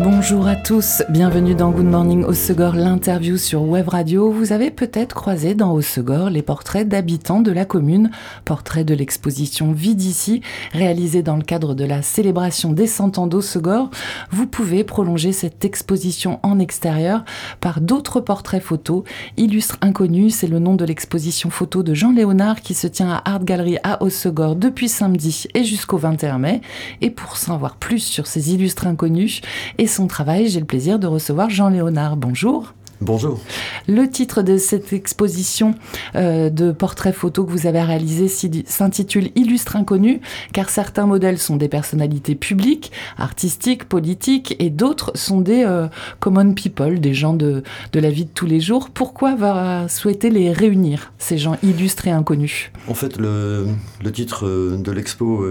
Bonjour 0.00 0.46
à 0.46 0.54
tous, 0.54 1.02
bienvenue 1.08 1.56
dans 1.56 1.72
Good 1.72 1.86
Morning 1.86 2.22
Osegor, 2.22 2.76
l'interview 2.76 3.36
sur 3.36 3.62
Web 3.62 3.88
Radio. 3.88 4.30
Vous 4.30 4.52
avez 4.52 4.70
peut-être 4.70 5.12
croisé 5.12 5.56
dans 5.56 5.72
Osegor 5.72 6.30
les 6.30 6.42
portraits 6.42 6.86
d'habitants 6.86 7.40
de 7.40 7.50
la 7.50 7.64
commune, 7.64 8.12
portraits 8.44 8.86
de 8.86 8.94
l'exposition 8.94 9.72
Vie 9.72 9.96
d'ici, 9.96 10.40
réalisée 10.70 11.24
dans 11.24 11.34
le 11.34 11.42
cadre 11.42 11.74
de 11.74 11.84
la 11.84 12.02
célébration 12.02 12.72
des 12.72 12.86
100 12.86 13.18
ans 13.18 13.26
d'Osegor. 13.26 13.90
Vous 14.30 14.46
pouvez 14.46 14.84
prolonger 14.84 15.32
cette 15.32 15.64
exposition 15.64 16.38
en 16.44 16.60
extérieur 16.60 17.24
par 17.60 17.80
d'autres 17.80 18.20
portraits 18.20 18.62
photos. 18.62 19.02
Illustre 19.36 19.78
Inconnu, 19.80 20.30
c'est 20.30 20.46
le 20.46 20.60
nom 20.60 20.76
de 20.76 20.84
l'exposition 20.84 21.50
photo 21.50 21.82
de 21.82 21.94
Jean 21.94 22.12
Léonard 22.12 22.60
qui 22.60 22.74
se 22.74 22.86
tient 22.86 23.10
à 23.10 23.32
Art 23.32 23.44
Gallery 23.44 23.78
à 23.82 24.00
Osegor 24.00 24.54
depuis 24.54 24.88
samedi 24.88 25.48
et 25.54 25.64
jusqu'au 25.64 25.98
21 25.98 26.38
mai. 26.38 26.60
Et 27.00 27.10
pour 27.10 27.36
savoir 27.36 27.74
plus 27.74 27.98
sur 27.98 28.28
ces 28.28 28.54
illustres 28.54 28.86
inconnus 28.86 29.40
son 29.88 30.06
travail, 30.06 30.48
j'ai 30.48 30.60
le 30.60 30.66
plaisir 30.66 30.98
de 30.98 31.06
recevoir 31.06 31.50
Jean 31.50 31.68
Léonard. 31.68 32.16
Bonjour. 32.16 32.74
Bonjour. 33.00 33.38
Le 33.86 34.10
titre 34.10 34.42
de 34.42 34.56
cette 34.56 34.92
exposition 34.92 35.76
euh, 36.16 36.50
de 36.50 36.72
portraits 36.72 37.14
photos 37.14 37.46
que 37.46 37.52
vous 37.52 37.68
avez 37.68 37.80
réalisé 37.80 38.26
s'intitule 38.66 39.30
Illustre 39.36 39.76
inconnu, 39.76 40.20
car 40.52 40.68
certains 40.68 41.06
modèles 41.06 41.38
sont 41.38 41.54
des 41.54 41.68
personnalités 41.68 42.34
publiques, 42.34 42.90
artistiques, 43.16 43.84
politiques, 43.84 44.56
et 44.58 44.68
d'autres 44.68 45.12
sont 45.14 45.40
des 45.40 45.64
euh, 45.64 45.86
common 46.18 46.54
people, 46.54 46.98
des 46.98 47.14
gens 47.14 47.34
de, 47.34 47.62
de, 47.92 48.00
la 48.00 48.10
vie 48.10 48.24
de 48.24 48.30
tous 48.30 48.46
les 48.46 48.60
jours. 48.60 48.90
Pourquoi 48.90 49.36
va 49.36 49.86
souhaiter 49.86 50.28
les 50.28 50.52
réunir, 50.52 51.12
ces 51.18 51.38
gens 51.38 51.56
illustres 51.62 52.08
et 52.08 52.10
inconnus? 52.10 52.72
En 52.88 52.94
fait, 52.94 53.16
le, 53.16 53.68
le 54.02 54.12
titre 54.12 54.44
euh, 54.44 54.76
de 54.76 54.90
l'expo 54.90 55.46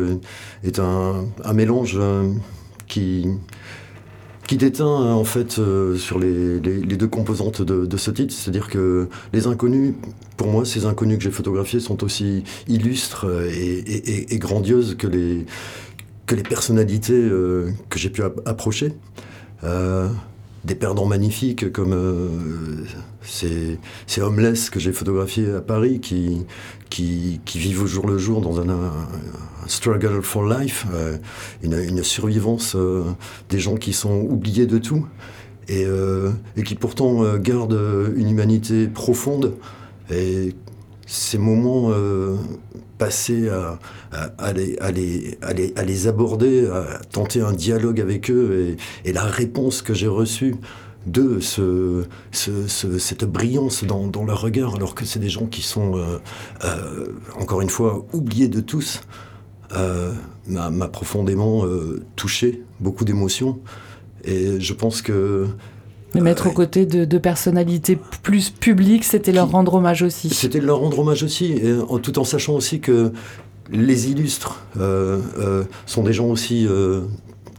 est 0.65 0.79
un, 0.79 1.23
un 1.45 1.53
mélange 1.53 1.97
qui 2.87 3.27
qui 4.47 4.55
déteint 4.55 4.85
en 4.85 5.25
fait 5.25 5.59
euh, 5.59 5.97
sur 5.97 6.17
les, 6.17 6.59
deux 6.59 7.07
composantes 7.07 7.61
de, 7.61 7.97
ce 7.97 8.11
titre, 8.11 8.33
c'est-à-dire 8.33 8.69
que 8.69 9.09
les 9.33 9.45
inconnus, 9.45 9.93
pour 10.37 10.47
moi, 10.47 10.65
ces 10.65 10.85
inconnus 10.85 11.17
que 11.17 11.23
j'ai 11.23 11.31
photographiés 11.31 11.81
sont 11.81 12.03
aussi 12.03 12.43
illustres 12.67 13.25
et, 13.53 14.39
grandioses 14.39 14.95
que 14.95 15.07
les, 15.07 15.45
que 16.25 16.35
les 16.35 16.43
personnalités 16.43 17.13
euh, 17.13 17.71
que 17.89 17.99
j'ai 17.99 18.09
pu 18.09 18.23
approcher. 18.45 18.93
Euh, 19.63 20.07
des 20.63 20.75
perdants 20.75 21.05
magnifiques 21.05 21.71
comme 21.71 21.93
euh, 21.93 22.29
ces, 23.21 23.77
homeless 24.21 24.69
que 24.69 24.79
j'ai 24.79 24.91
photographiés 24.91 25.51
à 25.51 25.61
Paris 25.61 25.99
qui, 25.99 26.45
vivent 27.55 27.83
au 27.83 27.87
jour 27.87 28.07
le 28.07 28.17
jour 28.17 28.41
dans 28.41 28.59
un, 28.59 28.91
struggle 29.67 30.21
for 30.21 30.45
life, 30.45 30.85
euh, 30.93 31.17
une, 31.61 32.03
survivance 32.03 32.75
euh, 32.75 33.03
des 33.49 33.59
gens 33.59 33.75
qui 33.75 33.93
sont 33.93 34.21
oubliés 34.21 34.65
de 34.65 34.77
tout 34.77 35.05
et, 35.67 35.85
qui 36.63 36.75
pourtant 36.75 37.37
gardent 37.37 38.13
une 38.15 38.29
humanité 38.29 38.87
profonde. 38.87 39.55
Et 40.09 40.55
ces 41.05 41.37
moments 41.37 41.91
passés 42.97 43.49
à, 43.49 43.77
à, 44.11 44.53
les, 44.53 44.77
à, 44.79 44.91
les, 44.91 45.37
à, 45.41 45.83
les, 45.83 46.07
aborder, 46.07 46.67
à 46.67 46.99
tenter 47.11 47.41
un 47.41 47.51
dialogue 47.51 47.99
avec 47.99 48.29
eux 48.29 48.77
et, 49.05 49.13
la 49.13 49.23
réponse 49.23 49.81
que 49.81 49.93
j'ai 49.93 50.07
reçue 50.07 50.55
de 51.05 51.39
ce, 51.39 52.03
cette 52.31 53.25
brillance 53.25 53.83
dans, 53.83 54.07
dans, 54.07 54.25
leur 54.25 54.41
regard, 54.41 54.75
alors 54.75 54.93
que 54.93 55.05
c'est 55.05 55.19
des 55.19 55.29
gens 55.29 55.45
qui 55.45 55.61
sont, 55.61 55.97
euh, 55.97 56.19
euh, 56.65 57.07
encore 57.39 57.61
une 57.61 57.69
fois, 57.69 58.05
oubliés 58.13 58.49
de 58.49 58.61
tous, 58.61 59.01
m'a 60.47 60.87
profondément 60.87 61.65
touché, 62.15 62.63
beaucoup 62.79 63.05
d'émotions. 63.05 63.59
Et 64.23 64.59
je 64.59 64.73
pense 64.73 65.01
que 65.01 65.47
les 66.13 66.21
mettre 66.21 66.47
aux 66.47 66.51
côtés 66.51 66.85
de, 66.85 67.17
personnalités 67.17 67.97
plus 68.23 68.49
publiques, 68.49 69.03
c'était 69.03 69.31
leur 69.31 69.51
rendre 69.51 69.73
hommage 69.75 70.03
aussi. 70.03 70.29
C'était 70.29 70.61
leur 70.61 70.79
rendre 70.79 70.99
hommage 70.99 71.23
aussi, 71.23 71.53
et 71.53 71.75
tout 72.01 72.17
en 72.17 72.23
sachant 72.23 72.53
aussi 72.53 72.79
que 72.79 73.11
les 73.71 74.09
illustres 74.09 74.63
euh, 74.79 75.21
euh, 75.39 75.63
sont 75.85 76.03
des 76.03 76.13
gens 76.13 76.27
aussi 76.27 76.65
euh, 76.67 77.01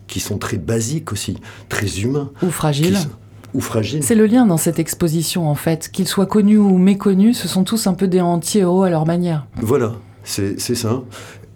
qui 0.06 0.20
sont 0.20 0.38
très 0.38 0.56
basiques 0.56 1.12
aussi, 1.12 1.38
très 1.68 2.00
humains. 2.00 2.30
Ou 2.42 2.50
fragiles. 2.50 2.98
ou 3.54 3.60
fragiles. 3.60 4.02
C'est 4.02 4.14
le 4.14 4.26
lien 4.26 4.46
dans 4.46 4.56
cette 4.56 4.78
exposition 4.78 5.48
en 5.48 5.54
fait. 5.54 5.90
Qu'ils 5.90 6.08
soient 6.08 6.26
connus 6.26 6.58
ou 6.58 6.78
méconnus, 6.78 7.38
ce 7.38 7.48
sont 7.48 7.64
tous 7.64 7.86
un 7.86 7.94
peu 7.94 8.08
des 8.08 8.20
anti-héros 8.20 8.82
à 8.82 8.90
leur 8.90 9.06
manière. 9.06 9.46
Voilà, 9.56 9.94
c'est 10.24 10.58
ça. 10.58 11.02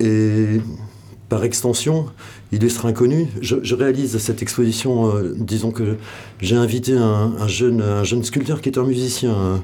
Et 0.01 0.61
par 1.29 1.45
extension, 1.45 2.07
illustre 2.53 2.85
inconnu. 2.85 3.27
Je, 3.41 3.75
réalise 3.75 4.19
cette 4.19 4.43
exposition, 4.43 5.17
euh, 5.17 5.35
disons 5.35 5.71
que 5.71 5.97
j'ai 6.43 6.57
invité 6.57 6.93
un, 6.93 7.49
jeune, 7.49 7.81
un 7.81 8.05
jeune 8.05 8.23
sculpteur 8.23 8.61
qui 8.61 8.69
est 8.69 8.79
un 8.79 8.85
musicien. 8.85 9.63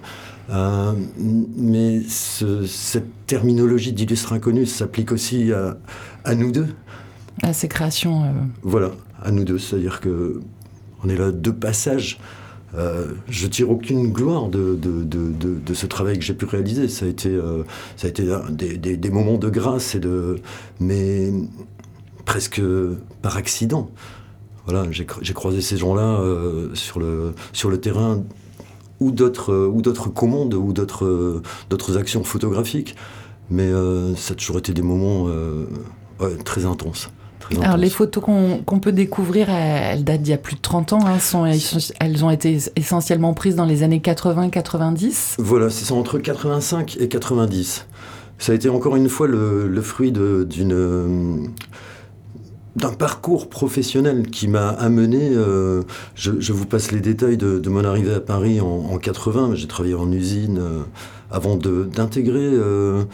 Euh, 0.50 0.92
mais 1.18 2.00
cette 2.08 3.26
terminologie 3.26 3.92
d'illustre 3.92 4.32
inconnu 4.32 4.66
s'applique 4.66 5.12
aussi 5.12 5.52
à, 5.52 6.34
nous 6.34 6.50
deux. 6.52 6.68
À 7.42 7.52
ces 7.52 7.68
créations. 7.68 8.24
Euh. 8.24 8.32
Voilà, 8.62 8.92
à 9.22 9.30
nous 9.30 9.44
deux. 9.44 9.58
C'est-à-dire 9.58 10.00
que 10.00 10.40
on 11.04 11.08
est 11.08 11.16
là 11.16 11.30
deux 11.30 11.54
passages. 11.54 12.18
je 12.74 13.46
tire 13.46 13.70
aucune 13.70 14.12
gloire 14.12 14.48
de, 14.48 14.74
de, 14.74 15.04
de, 15.04 15.58
de 15.64 15.74
ce 15.74 15.86
travail 15.86 16.18
que 16.18 16.24
j'ai 16.24 16.34
pu 16.34 16.44
réaliser. 16.44 16.88
Ça 16.88 17.06
a 17.06 17.08
été, 17.08 17.38
ça 17.96 18.06
a 18.06 18.10
été 18.10 18.24
des, 18.50 18.78
des, 18.78 18.96
des, 18.96 19.10
moments 19.10 19.38
de 19.38 19.48
grâce 19.48 19.94
et 19.94 20.00
de, 20.00 20.40
mais 20.80 21.32
presque 22.24 22.60
par 23.22 23.36
accident. 23.36 23.90
Voilà, 24.70 24.86
j'ai 24.92 25.32
croisé 25.32 25.62
ces 25.62 25.78
gens-là 25.78 26.20
euh, 26.20 26.74
sur, 26.74 27.00
le, 27.00 27.32
sur 27.54 27.70
le 27.70 27.80
terrain 27.80 28.22
ou 29.00 29.10
d'autres 29.10 29.52
euh, 29.52 29.68
ou 29.72 29.82
d'autres 29.82 30.08
commandes 30.08 30.54
ou 30.54 30.72
d'autres 30.72 31.04
euh, 31.04 31.42
d'autres 31.70 31.96
actions 31.96 32.24
photographiques. 32.24 32.96
Mais 33.50 33.70
ça 34.14 34.32
a 34.32 34.36
toujours 34.36 34.58
été 34.58 34.74
des 34.74 34.82
moments 34.82 35.26
très 36.44 36.66
intenses. 36.66 37.08
Alors 37.62 37.78
les 37.78 37.88
photos 37.88 38.22
qu'on 38.22 38.78
peut 38.78 38.92
découvrir, 38.92 39.48
elles, 39.48 40.04
datent 40.04 40.20
d'il 40.20 40.32
y 40.32 40.34
a 40.34 40.38
plus 40.38 40.56
de 40.56 40.60
30 40.60 40.92
ans. 40.92 41.06
Hein, 41.06 41.18
sont, 41.18 41.46
elles, 41.46 42.24
ont 42.26 42.30
été 42.30 42.58
essentiellement 42.76 43.32
prises 43.32 43.56
dans 43.56 43.64
les 43.64 43.82
années 43.82 44.00
80-90. 44.00 45.36
Voilà, 45.38 45.70
c'est 45.70 45.90
entre 45.92 46.18
85 46.18 46.98
et 47.00 47.08
90. 47.08 47.86
Ça 48.36 48.52
a 48.52 48.54
été 48.54 48.68
encore 48.68 48.96
une 48.96 49.08
fois 49.08 49.26
le, 49.26 49.66
le 49.66 49.80
fruit 49.80 50.12
d'une 50.12 51.48
d'un 52.78 52.92
parcours 52.92 53.48
professionnel 53.48 54.28
qui 54.28 54.48
m'a 54.48 54.68
amené, 54.68 55.30
euh, 55.32 55.82
je, 56.14 56.52
vous 56.52 56.66
passe 56.66 56.92
les 56.92 57.00
détails 57.00 57.36
de, 57.36 57.68
mon 57.68 57.84
arrivée 57.84 58.14
à 58.14 58.20
Paris 58.20 58.60
en, 58.60 58.96
80, 58.96 59.54
j'ai 59.54 59.66
travaillé 59.66 59.94
en 59.94 60.10
usine 60.10 60.58
euh, 60.58 60.82
avant 61.30 61.56
d'intégrer 61.56 62.40
euh, 62.40 63.04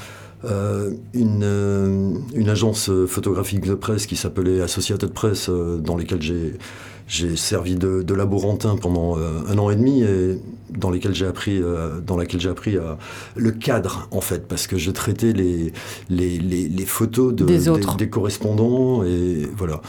une, 1.15 2.23
une, 2.35 2.49
agence 2.49 2.91
photographique 3.07 3.67
de 3.67 3.75
presse 3.75 4.07
qui 4.07 4.17
s'appelait 4.17 4.61
Associated 4.61 5.11
Press, 5.11 5.49
dans 5.49 5.97
lesquelles 5.97 6.23
j'ai 6.23 6.59
j'ai 7.07 7.37
servi 7.37 7.77
de, 7.77 8.15
laborantin 8.15 8.77
pendant 8.77 9.19
euh, 9.19 9.41
un 9.49 9.59
an 9.59 9.71
et 9.71 9.77
demi 9.77 10.03
et 10.03 10.39
dans 10.71 10.91
lesquels 10.91 11.15
j'ai 11.15 11.27
appris, 11.27 11.61
euh, 11.61 12.01
dans 12.01 12.17
laquelle 12.17 12.41
j'ai 12.41 12.49
appris 12.49 12.77
euh, 12.77 12.95
le 13.37 13.51
cadre 13.51 14.09
en 14.11 14.21
fait, 14.21 14.49
parce 14.49 14.67
que 14.67 14.79
je 14.79 14.91
traitais 14.91 15.33
les, 15.33 15.73
les, 16.09 16.39
les, 16.39 16.87
photos 16.87 17.35
de, 17.35 17.45
des, 17.45 17.69
autres. 17.69 17.97
Des, 17.97 18.09
correspondants 18.09 19.05
et 19.05 19.49
voilà. 19.57 19.81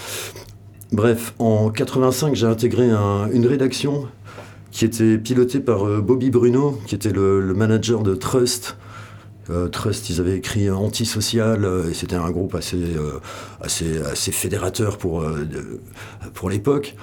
Bref, 0.92 1.34
en 1.40 1.70
85, 1.70 2.36
j'ai 2.36 2.46
intégré 2.46 2.90
une 2.90 3.48
rédaction 3.48 4.08
qui 4.72 4.86
était 4.86 5.18
pilotée 5.18 5.60
par 5.60 6.02
Bobby 6.02 6.30
Bruno, 6.30 6.80
qui 6.86 6.96
était 6.96 7.12
le, 7.12 7.42
le 7.42 7.54
manager 7.54 8.04
de 8.04 8.14
Trust, 8.14 8.78
euh, 9.50 9.68
Trust, 9.68 10.10
ils 10.10 10.20
avaient 10.20 10.38
écrit 10.38 10.70
Antisocial, 10.70 11.66
euh, 11.66 11.90
et 11.90 11.94
c'était 11.94 12.16
un 12.16 12.32
groupe 12.32 12.56
assez, 12.56 12.78
euh, 12.78 13.20
assez, 13.62 14.02
assez 14.02 14.32
fédérateur 14.32 14.98
pour, 14.98 15.26
pour 16.34 16.50
l'époque 16.50 16.96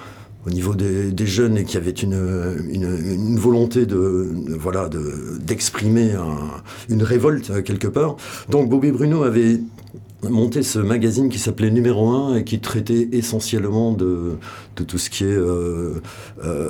au 0.45 0.49
niveau 0.49 0.75
des, 0.75 1.25
jeunes 1.25 1.57
et 1.57 1.63
qui 1.63 1.77
avait 1.77 1.91
une, 1.91 2.59
une, 2.69 3.39
volonté 3.39 3.85
de 3.85 4.29
voilà 4.59 4.89
d'exprimer 5.39 6.11
une 6.89 7.01
révolte 7.01 7.63
quelque 7.63 7.87
part. 7.87 8.17
Donc 8.49 8.69
Bobby 8.69 8.91
Bruno 8.91 9.23
avait 9.23 9.61
monté 10.23 10.61
ce 10.61 10.79
magazine 10.79 11.29
qui 11.29 11.39
s'appelait 11.39 11.71
Numéro 11.71 12.09
1 12.09 12.35
et 12.35 12.43
qui 12.43 12.59
traitait 12.59 13.07
essentiellement 13.13 13.93
de 13.93 14.35
tout 14.85 14.97
ce 14.97 15.09
qui 15.09 15.23
est 15.23 15.37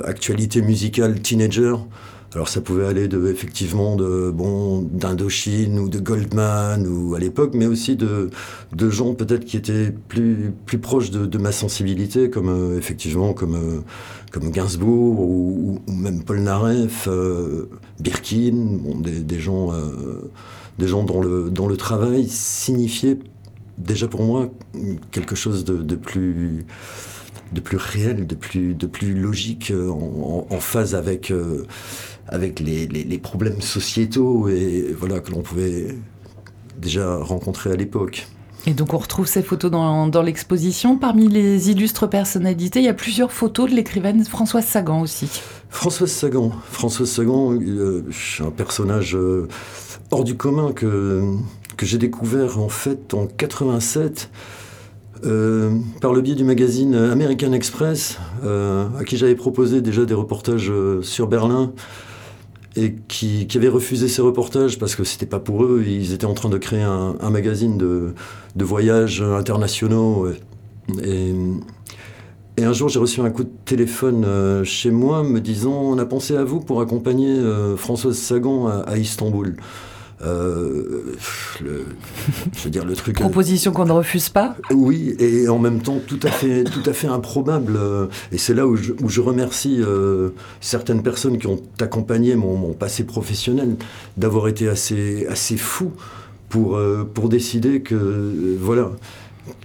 actualité 0.04 0.62
musicale 0.62 1.20
teenager 1.20 1.74
Alors 2.34 2.48
ça 2.48 2.60
pouvait 2.60 2.86
aller 2.86 3.06
de, 3.06 3.28
effectivement 3.28 3.94
de 3.94 4.32
bon 4.34 4.82
d'Indochine 4.82 5.78
ou 5.78 5.88
de 5.88 6.00
Goldman 6.00 6.84
ou 6.84 7.14
à 7.14 7.20
l'époque, 7.20 7.52
mais 7.54 7.66
aussi 7.66 7.94
de, 7.94 8.28
de 8.72 8.90
gens 8.90 9.14
peut-être 9.14 9.44
qui 9.44 9.56
étaient 9.56 9.92
plus 10.08 10.52
plus 10.66 10.78
proches 10.78 11.12
de, 11.12 11.38
ma 11.38 11.52
sensibilité, 11.52 12.30
comme 12.30 12.48
euh, 12.48 12.76
effectivement 12.76 13.34
comme 13.34 13.54
euh, 13.54 13.80
comme 14.32 14.50
Gainsbourg 14.50 15.20
ou, 15.20 15.78
même 15.86 16.24
Paul 16.24 16.40
Naref, 16.40 17.06
euh, 17.06 17.68
Birkin, 18.00 18.80
des, 19.00 19.38
gens 19.38 19.70
des 20.78 20.88
gens 20.88 21.04
dont 21.04 21.20
le 21.20 21.50
dont 21.50 21.68
le 21.68 21.76
travail 21.76 22.26
signifiait 22.28 23.18
déjà 23.78 24.08
pour 24.08 24.24
moi 24.24 24.50
quelque 25.12 25.36
chose 25.36 25.64
de, 25.64 25.94
plus 25.94 26.66
de 27.52 27.60
plus 27.60 27.76
réel, 27.76 28.26
de 28.26 28.34
plus, 28.34 28.74
de 28.74 28.86
plus 28.88 29.14
logique, 29.14 29.72
en 29.72 30.58
phase 30.58 30.96
avec, 30.96 31.32
avec 32.28 32.60
les, 32.60 32.86
les, 32.86 33.18
problèmes 33.18 33.60
sociétaux 33.60 34.48
et 34.48 34.94
voilà 34.98 35.20
que 35.20 35.30
l'on 35.30 35.42
pouvait 35.42 35.96
déjà 36.78 37.16
rencontrer 37.16 37.70
à 37.70 37.76
l'époque. 37.76 38.26
Et 38.66 38.72
donc 38.72 38.94
on 38.94 38.98
retrouve 38.98 39.26
ces 39.26 39.42
photos 39.42 39.70
dans, 39.70 40.06
dans 40.06 40.22
l'exposition. 40.22 40.96
Parmi 40.96 41.28
les 41.28 41.70
illustres 41.70 42.08
personnalités, 42.08 42.80
il 42.80 42.86
y 42.86 42.88
a 42.88 42.94
plusieurs 42.94 43.30
photos 43.30 43.70
de 43.70 43.74
l'écrivaine 43.76 44.24
Françoise 44.24 44.64
Sagan 44.64 45.02
aussi. 45.02 45.28
Françoise 45.68 46.10
Sagan, 46.10 46.50
Françoise 46.70 47.10
Sagan, 47.10 47.52
euh, 47.60 48.02
un 48.40 48.50
personnage 48.50 49.16
euh, 49.16 49.48
hors 50.10 50.24
du 50.24 50.34
commun 50.36 50.72
que, 50.72 51.22
que 51.76 51.84
j'ai 51.84 51.98
découvert 51.98 52.58
en 52.58 52.68
fait 52.68 53.12
en 53.12 53.26
87. 53.26 54.30
Euh, 55.24 55.70
par 56.02 56.12
le 56.12 56.20
biais 56.20 56.34
du 56.34 56.44
magazine 56.44 56.94
American 56.94 57.52
Express, 57.52 58.18
à 58.42 59.04
qui 59.04 59.16
j'avais 59.16 59.36
proposé 59.36 59.80
déjà 59.80 60.04
des 60.04 60.12
reportages 60.12 60.70
sur 61.00 61.28
Berlin, 61.28 61.72
et 62.76 62.94
qui, 63.08 63.46
avaient 63.54 63.68
refusé 63.68 64.08
ces 64.08 64.22
reportages 64.22 64.78
parce 64.78 64.96
que 64.96 65.04
c'était 65.04 65.26
pas 65.26 65.40
pour 65.40 65.64
eux. 65.64 65.84
Ils 65.86 66.12
étaient 66.12 66.26
en 66.26 66.34
train 66.34 66.48
de 66.48 66.58
créer 66.58 66.82
un, 66.82 67.30
magazine 67.30 67.78
de, 67.78 68.14
voyages 68.56 69.22
internationaux. 69.22 70.28
Et, 71.02 71.34
un 72.62 72.72
jour, 72.72 72.88
j'ai 72.88 73.00
reçu 73.00 73.20
un 73.20 73.30
coup 73.30 73.44
de 73.44 73.52
téléphone 73.64 74.24
euh, 74.24 74.62
chez 74.62 74.92
moi 74.92 75.24
me 75.24 75.40
disant 75.40 75.72
On 75.72 75.98
a 75.98 76.06
pensé 76.06 76.36
à 76.36 76.44
vous 76.44 76.60
pour 76.60 76.80
accompagner 76.80 77.30
euh, 77.30 77.76
Françoise 77.76 78.16
Sagan 78.16 78.68
à 78.68 78.96
Istanbul. 78.96 79.56
Euh, 80.24 81.14
le, 81.62 81.84
je 82.56 82.64
veux 82.64 82.70
dire 82.70 82.84
le 82.84 82.94
truc. 82.94 83.16
Proposition 83.16 83.72
qu'on 83.72 83.84
ne 83.84 83.92
refuse 83.92 84.30
pas? 84.30 84.56
Oui, 84.70 85.14
et 85.18 85.48
en 85.48 85.58
même 85.58 85.80
temps 85.80 86.00
tout 86.06 86.20
à 86.22 86.30
fait, 86.30 86.64
tout 86.64 86.88
à 86.88 86.92
fait 86.92 87.08
improbable. 87.08 87.78
Et 88.32 88.38
c'est 88.38 88.54
là 88.54 88.66
où 88.66 88.76
je, 88.76 88.92
où 89.02 89.08
je 89.08 89.20
remercie 89.20 89.78
euh, 89.80 90.30
certaines 90.60 91.02
personnes 91.02 91.38
qui 91.38 91.46
ont 91.46 91.60
accompagné 91.80 92.36
mon, 92.36 92.56
mon 92.56 92.72
passé 92.72 93.04
professionnel 93.04 93.76
d'avoir 94.16 94.48
été 94.48 94.68
assez, 94.68 95.26
assez 95.28 95.56
fou 95.56 95.92
pour, 96.48 96.76
euh, 96.76 97.04
pour 97.12 97.28
décider 97.28 97.82
que 97.82 97.96
voilà 98.60 98.92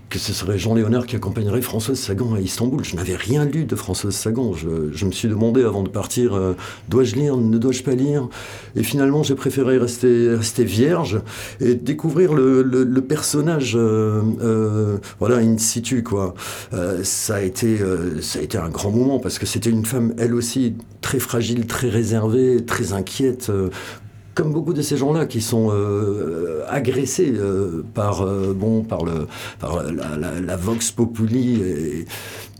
que 0.10 0.18
ce 0.18 0.34
serait 0.34 0.58
Jean 0.58 0.74
Léonard 0.74 1.06
qui 1.06 1.16
accompagnerait 1.16 1.62
Françoise 1.62 2.00
Sagan 2.00 2.34
à 2.34 2.40
Istanbul. 2.40 2.84
Je 2.84 2.96
n'avais 2.96 3.16
rien 3.16 3.46
lu 3.46 3.66
de 3.66 3.76
Françoise 3.76 4.16
Sagan. 4.16 4.54
Je, 4.54 5.06
me 5.06 5.12
suis 5.12 5.28
demandé 5.28 5.64
avant 5.64 5.84
de 5.84 5.90
partir, 5.90 6.34
euh, 6.34 6.54
dois-je 6.90 7.16
lire, 7.16 7.38
ne 7.38 7.58
dois-je 7.58 7.84
pas 7.84 7.94
lire? 7.94 8.28
Et 8.76 8.84
finalement, 8.84 9.22
j'ai 9.24 9.36
préféré 9.36 9.78
rester, 9.78 10.64
vierge 10.64 11.22
et 11.62 11.76
découvrir 11.76 12.34
le, 12.34 12.64
le, 12.64 13.02
personnage, 13.02 13.76
euh, 13.76 14.22
euh, 14.42 14.98
voilà, 15.20 15.38
in 15.38 15.58
situ, 15.58 16.04
quoi. 16.04 16.34
ça, 17.04 17.36
a 17.36 17.42
été, 17.42 17.78
ça 18.22 18.40
a 18.40 18.42
été 18.42 18.58
un 18.58 18.70
grand 18.70 18.92
moment 18.92 19.20
parce 19.20 19.40
que 19.40 19.46
c'était 19.46 19.70
une 19.70 19.86
femme, 19.86 20.14
elle 20.18 20.34
aussi, 20.34 20.76
très 21.02 21.20
fragile, 21.20 21.68
très 21.68 21.90
réservée, 21.90 22.66
très 22.66 22.94
inquiète 22.94 23.52
comme 24.40 24.54
beaucoup 24.54 24.74
de 24.74 24.82
ces 24.82 24.96
gens-là 24.96 25.26
qui 25.26 25.42
sont 25.42 25.70
euh, 25.70 26.64
agressés 26.70 27.34
euh, 27.36 27.84
par, 27.94 28.22
euh, 28.22 28.56
bon, 28.58 28.84
par, 28.84 29.04
le, 29.04 29.28
la, 29.62 30.56
vox 30.56 30.92
populi. 30.92 31.62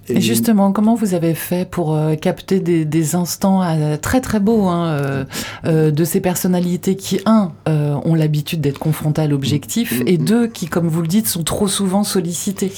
Et, 0.10 0.20
justement, 0.20 0.74
comment 0.74 0.96
vous 0.96 1.14
avez 1.14 1.34
fait 1.36 1.70
pour 1.70 1.98
capter 2.20 2.60
des, 2.60 3.16
instants 3.16 3.62
très 4.02 4.20
très 4.20 4.42
beaux 4.42 4.68
hein, 4.68 5.26
de 5.64 6.04
ces 6.04 6.20
personnalités 6.20 6.98
qui, 6.98 7.22
un, 7.26 7.54
ont 7.66 8.16
l'habitude 8.16 8.60
d'être 8.60 8.80
confrontées 8.80 9.22
à 9.22 9.28
l'objectif, 9.28 10.02
et 10.06 10.18
deux, 10.18 10.48
qui, 10.48 10.68
comme 10.68 10.90
vous 10.90 11.02
le 11.02 11.08
dites, 11.08 11.28
sont 11.28 11.44
trop 11.44 11.70
souvent 11.70 12.04
sollicitées 12.04 12.74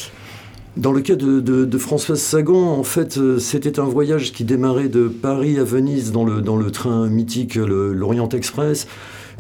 dans 0.78 0.94
le 0.94 1.02
cas 1.02 1.16
de, 1.16 1.78
Françoise 1.78 2.22
Sagan, 2.22 2.78
en 2.78 2.84
fait, 2.84 3.18
euh, 3.18 3.40
c'était 3.40 3.80
un 3.80 3.86
voyage 3.86 4.32
qui 4.32 4.46
démarrait 4.46 4.88
de 4.88 5.08
Paris 5.08 5.60
à 5.60 5.64
Venise 5.64 6.12
dans 6.12 6.24
le, 6.24 6.42
dans 6.42 6.56
le 6.56 6.72
train 6.72 7.08
mythique, 7.08 7.56
l'Orient 7.56 8.30
Express. 8.30 8.88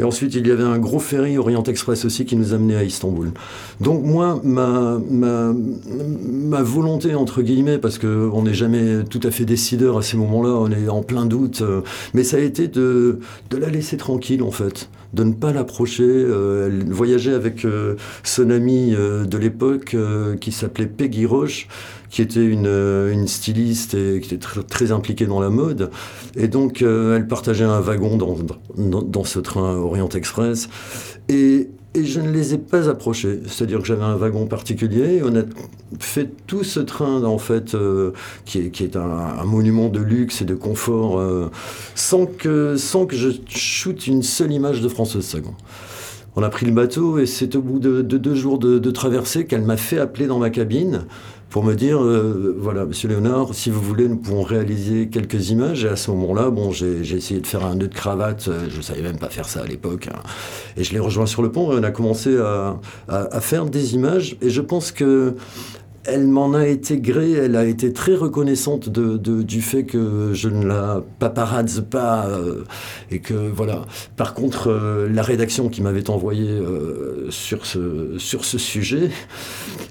Et 0.01 0.03
ensuite, 0.03 0.33
il 0.33 0.47
y 0.47 0.51
avait 0.51 0.63
un 0.63 0.79
gros 0.79 0.97
ferry 0.97 1.37
Orient 1.37 1.61
Express 1.61 2.05
aussi 2.05 2.25
qui 2.25 2.35
nous 2.35 2.55
amenait 2.55 2.75
à 2.75 2.83
Istanbul. 2.83 3.33
Donc 3.81 4.03
moi, 4.03 4.41
ma, 4.43 4.99
ma, 5.11 6.63
volonté, 6.63 7.13
entre 7.13 7.43
guillemets, 7.43 7.77
parce 7.77 7.99
qu'on 7.99 8.41
n'est 8.41 8.55
jamais 8.55 9.03
tout 9.03 9.19
à 9.21 9.29
fait 9.29 9.45
décideur 9.45 9.99
à 9.99 10.01
ces 10.01 10.17
moments-là, 10.17 10.49
on 10.49 10.71
est 10.71 10.89
en 10.89 11.03
plein 11.03 11.27
doute, 11.27 11.61
euh, 11.61 11.81
mais 12.15 12.23
ça 12.23 12.37
a 12.37 12.39
été 12.39 12.67
de, 12.67 13.19
de 13.51 13.57
la 13.57 13.69
laisser 13.69 13.95
tranquille, 13.95 14.41
en 14.41 14.51
fait 14.51 14.89
de 15.13 15.25
ne 15.25 15.33
pas 15.33 15.51
l'approcher. 15.51 16.05
Euh, 16.07 16.67
elle 16.67 16.89
voyageait 16.89 17.33
avec 17.33 17.65
euh, 17.65 17.95
son 18.23 18.49
amie 18.49 18.91
de 18.91 19.37
l'époque 19.37 19.95
qui 20.39 20.53
s'appelait 20.53 20.85
Peggy 20.85 21.25
Roche, 21.25 21.67
qui 22.11 22.21
était 22.21 22.45
une, 22.45 22.67
une, 22.67 23.27
styliste 23.27 23.95
et 23.95 24.19
qui 24.19 24.35
était 24.35 24.61
très, 24.61 24.91
impliquée 24.91 25.25
dans 25.25 25.39
la 25.39 25.49
mode. 25.49 25.89
Et 26.35 26.47
donc, 26.47 26.81
elle 26.81 27.25
partageait 27.27 27.63
un 27.63 27.79
wagon 27.79 28.17
dans, 28.17 29.01
dans, 29.01 29.23
ce 29.23 29.39
train 29.39 29.75
Orient 29.77 30.09
Express. 30.09 30.67
Et, 31.29 31.69
et 31.93 32.05
je 32.05 32.21
ne 32.21 32.31
les 32.31 32.53
ai 32.53 32.57
pas 32.57 32.87
approchés. 32.87 33.41
C'est-à-dire 33.47 33.79
que 33.79 33.85
j'avais 33.85 34.03
un 34.03 34.15
wagon 34.15 34.45
particulier. 34.45 35.21
On 35.25 35.35
a 35.35 35.43
fait 35.99 36.29
tout 36.47 36.63
ce 36.63 36.79
train, 36.79 37.23
en 37.23 37.37
fait, 37.37 37.75
euh, 37.75 38.11
qui 38.45 38.59
est, 38.59 38.69
qui 38.69 38.83
est 38.85 38.95
un, 38.95 39.43
monument 39.43 39.89
de 39.89 39.99
luxe 39.99 40.41
et 40.41 40.45
de 40.45 40.55
confort, 40.55 41.19
euh, 41.19 41.51
sans, 41.95 42.25
que, 42.25 42.77
sans 42.77 43.05
que 43.05 43.15
je 43.15 43.29
shoote 43.49 44.07
une 44.07 44.23
seule 44.23 44.53
image 44.53 44.81
de 44.81 44.87
Françoise 44.87 45.25
Sagan. 45.25 45.55
On 46.35 46.43
a 46.43 46.49
pris 46.49 46.65
le 46.65 46.71
bateau 46.71 47.19
et 47.19 47.25
c'est 47.25 47.55
au 47.55 47.61
bout 47.61 47.79
de, 47.79 48.01
deux 48.01 48.35
jours 48.35 48.57
de, 48.57 48.91
traversée 48.91 49.45
qu'elle 49.45 49.63
m'a 49.63 49.77
fait 49.77 49.99
appeler 49.99 50.27
dans 50.27 50.39
ma 50.39 50.49
cabine 50.49 51.05
pour 51.49 51.65
me 51.65 51.73
dire, 51.73 52.01
euh, 52.01 52.55
voilà, 52.57 52.85
Monsieur 52.85 53.09
Léonard, 53.09 53.53
si 53.53 53.69
vous 53.69 53.81
voulez, 53.81 54.07
nous 54.07 54.15
pouvons 54.15 54.41
réaliser 54.41 55.09
quelques 55.09 55.49
images. 55.49 55.83
Et 55.83 55.89
à 55.89 55.97
ce 55.97 56.09
moment-là, 56.11 56.49
bon, 56.49 56.71
j'ai 56.71 57.01
essayé 57.01 57.41
de 57.41 57.47
faire 57.47 57.65
un 57.65 57.75
nœud 57.75 57.89
de 57.89 57.93
cravate. 57.93 58.47
Euh, 58.47 58.67
je 58.69 58.79
savais 58.79 59.01
même 59.01 59.17
pas 59.17 59.27
faire 59.27 59.49
ça 59.49 59.59
à 59.59 59.65
l'époque. 59.65 60.07
Hein. 60.07 60.19
Et 60.77 60.85
je 60.85 60.93
l'ai 60.93 60.99
rejoint 60.99 61.25
sur 61.25 61.41
le 61.41 61.51
pont 61.51 61.73
et 61.73 61.75
on 61.77 61.83
a 61.83 61.91
commencé 61.91 62.37
à, 62.37 62.79
faire 63.41 63.65
des 63.65 63.95
images. 63.95 64.37
Et 64.41 64.49
je 64.49 64.61
pense 64.61 64.93
que 64.93 65.35
elle 66.05 66.27
m'en 66.27 66.53
a 66.53 66.65
été 66.65 66.97
gré, 66.97 67.31
elle 67.33 67.55
a 67.55 67.65
été 67.65 67.93
très 67.93 68.15
reconnaissante 68.15 68.89
du 68.89 69.61
fait 69.61 69.83
que 69.83 70.31
je 70.33 70.49
ne 70.49 70.65
la 70.65 71.03
paparazze 71.19 71.83
pas 71.89 72.25
euh, 72.25 72.63
et 73.11 73.19
que 73.19 73.33
voilà. 73.33 73.85
Par 74.17 74.33
contre, 74.33 74.69
euh, 74.69 75.07
la 75.11 75.21
rédaction 75.21 75.69
qui 75.69 75.81
m'avait 75.81 76.09
envoyé 76.09 76.49
euh, 76.49 77.29
sur, 77.29 77.65
ce, 77.65 78.17
sur 78.17 78.45
ce 78.45 78.57
sujet, 78.57 79.11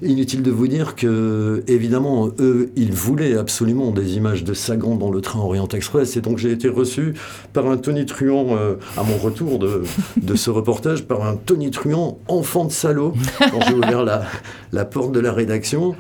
inutile 0.03 0.43
de 0.43 0.51
vous 0.51 0.67
dire 0.67 0.97
que 0.97 1.63
évidemment, 1.69 2.29
eux, 2.41 2.73
ils 2.75 2.93
voulaient 2.93 3.37
absolument 3.37 3.93
des 3.93 4.17
images 4.17 4.43
de 4.43 4.53
Sagan 4.53 4.97
dans 4.97 5.11
le 5.11 5.21
train 5.21 5.39
Orient 5.41 5.69
Express 5.69 6.17
et 6.17 6.21
donc 6.21 6.39
j'ai 6.39 6.51
été 6.51 6.69
reçu 6.69 7.15
par 7.53 7.69
un 7.69 7.77
Tony 7.77 8.05
Truant 8.05 8.57
à 8.97 9.03
mon 9.03 9.17
retour 9.17 9.59
de, 9.59 9.83
de 10.21 10.35
ce 10.35 10.51
reportage, 10.51 11.05
par 11.05 11.25
un 11.25 11.37
Tony 11.37 11.71
Truant 11.71 12.19
enfant 12.29 12.65
de 12.65 12.73
salaud 12.73 13.15
quand 13.39 13.61
j'ai 13.69 13.75
ouvert 13.75 14.03
la, 14.03 14.25
la 14.73 14.85
porte 14.85 15.13
de 15.13 15.21
la 15.21 15.33
rédaction. 15.33 15.95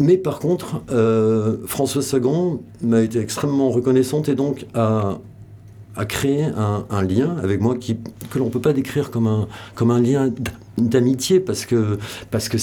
Mais 0.00 0.16
par 0.16 0.38
contre, 0.38 0.82
euh, 0.90 1.56
François 1.66 2.02
Sagan 2.02 2.60
m'a 2.82 3.00
été 3.00 3.18
extrêmement 3.18 3.70
reconnaissante 3.70 4.28
et 4.28 4.34
donc 4.34 4.66
a, 4.74 5.18
créé 6.08 6.44
un, 6.44 7.02
lien 7.02 7.36
avec 7.42 7.60
moi 7.60 7.74
que 7.76 8.38
l'on 8.38 8.44
ne 8.44 8.50
peut 8.50 8.60
pas 8.60 8.72
décrire 8.72 9.10
comme 9.10 9.26
un, 9.26 10.00
lien 10.00 10.32
d'amitié 10.76 11.40
parce 11.40 11.66
que 11.66 11.98
parce 12.30 12.48
que 12.48 12.56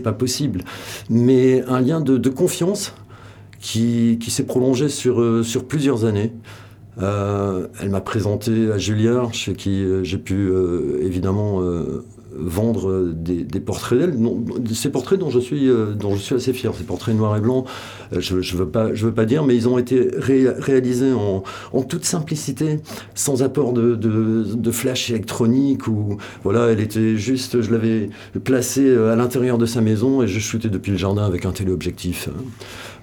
pas 0.00 0.12
possible, 0.12 0.62
mais 1.08 1.62
un 1.62 1.80
lien 1.80 2.02
de, 2.02 2.28
confiance 2.28 2.94
qui, 3.58 4.18
s'est 4.28 4.44
prolongé 4.44 4.90
sur, 4.90 5.22
euh, 5.22 5.42
plusieurs 5.66 6.04
années. 6.04 6.32
Euh, 7.00 7.68
elle 7.80 7.88
m'a 7.88 8.02
présenté 8.02 8.70
à 8.70 8.76
Julliard, 8.76 9.32
chez 9.32 9.54
qui 9.54 9.82
j'ai 10.02 10.18
pu 10.18 10.52
évidemment 11.00 11.62
vendre 12.34 13.12
des, 13.12 13.44
portraits 13.60 13.98
d'elle, 13.98 14.16
ces 14.74 14.90
portraits 14.90 15.18
dont 15.18 15.30
je 15.30 15.40
suis, 15.40 15.68
euh, 15.68 15.92
dont 15.94 16.14
je 16.14 16.20
suis 16.20 16.34
assez 16.34 16.52
fier, 16.52 16.72
ces 16.74 16.84
portraits 16.84 17.14
noirs 17.14 17.36
et 17.36 17.40
blancs, 17.40 17.66
euh, 18.12 18.20
je 18.20 18.36
ne 18.36 18.58
veux, 18.58 18.68
pas, 18.68 18.94
je 18.94 19.06
veux 19.06 19.12
pas 19.12 19.24
dire, 19.24 19.44
mais 19.44 19.54
ils 19.54 19.68
ont 19.68 19.78
été 19.78 20.10
réalisés 20.18 21.12
en, 21.12 21.42
toute 21.82 22.04
simplicité, 22.04 22.80
sans 23.14 23.42
apport 23.42 23.72
de, 23.72 23.94
de, 23.96 24.70
flash 24.70 25.10
électronique, 25.10 25.88
ou 25.88 26.16
voilà, 26.42 26.66
elle 26.66 26.80
était 26.80 27.16
juste, 27.16 27.60
je 27.60 27.70
l'avais 27.70 28.08
placée 28.44 28.86
euh, 28.86 29.12
à 29.12 29.16
l'intérieur 29.16 29.58
de 29.58 29.66
sa 29.66 29.80
maison 29.80 30.22
et 30.22 30.28
je 30.28 30.38
shootais 30.38 30.68
depuis 30.68 30.92
le 30.92 30.98
jardin 30.98 31.24
avec 31.24 31.44
un 31.44 31.52
téléobjectif. 31.52 32.28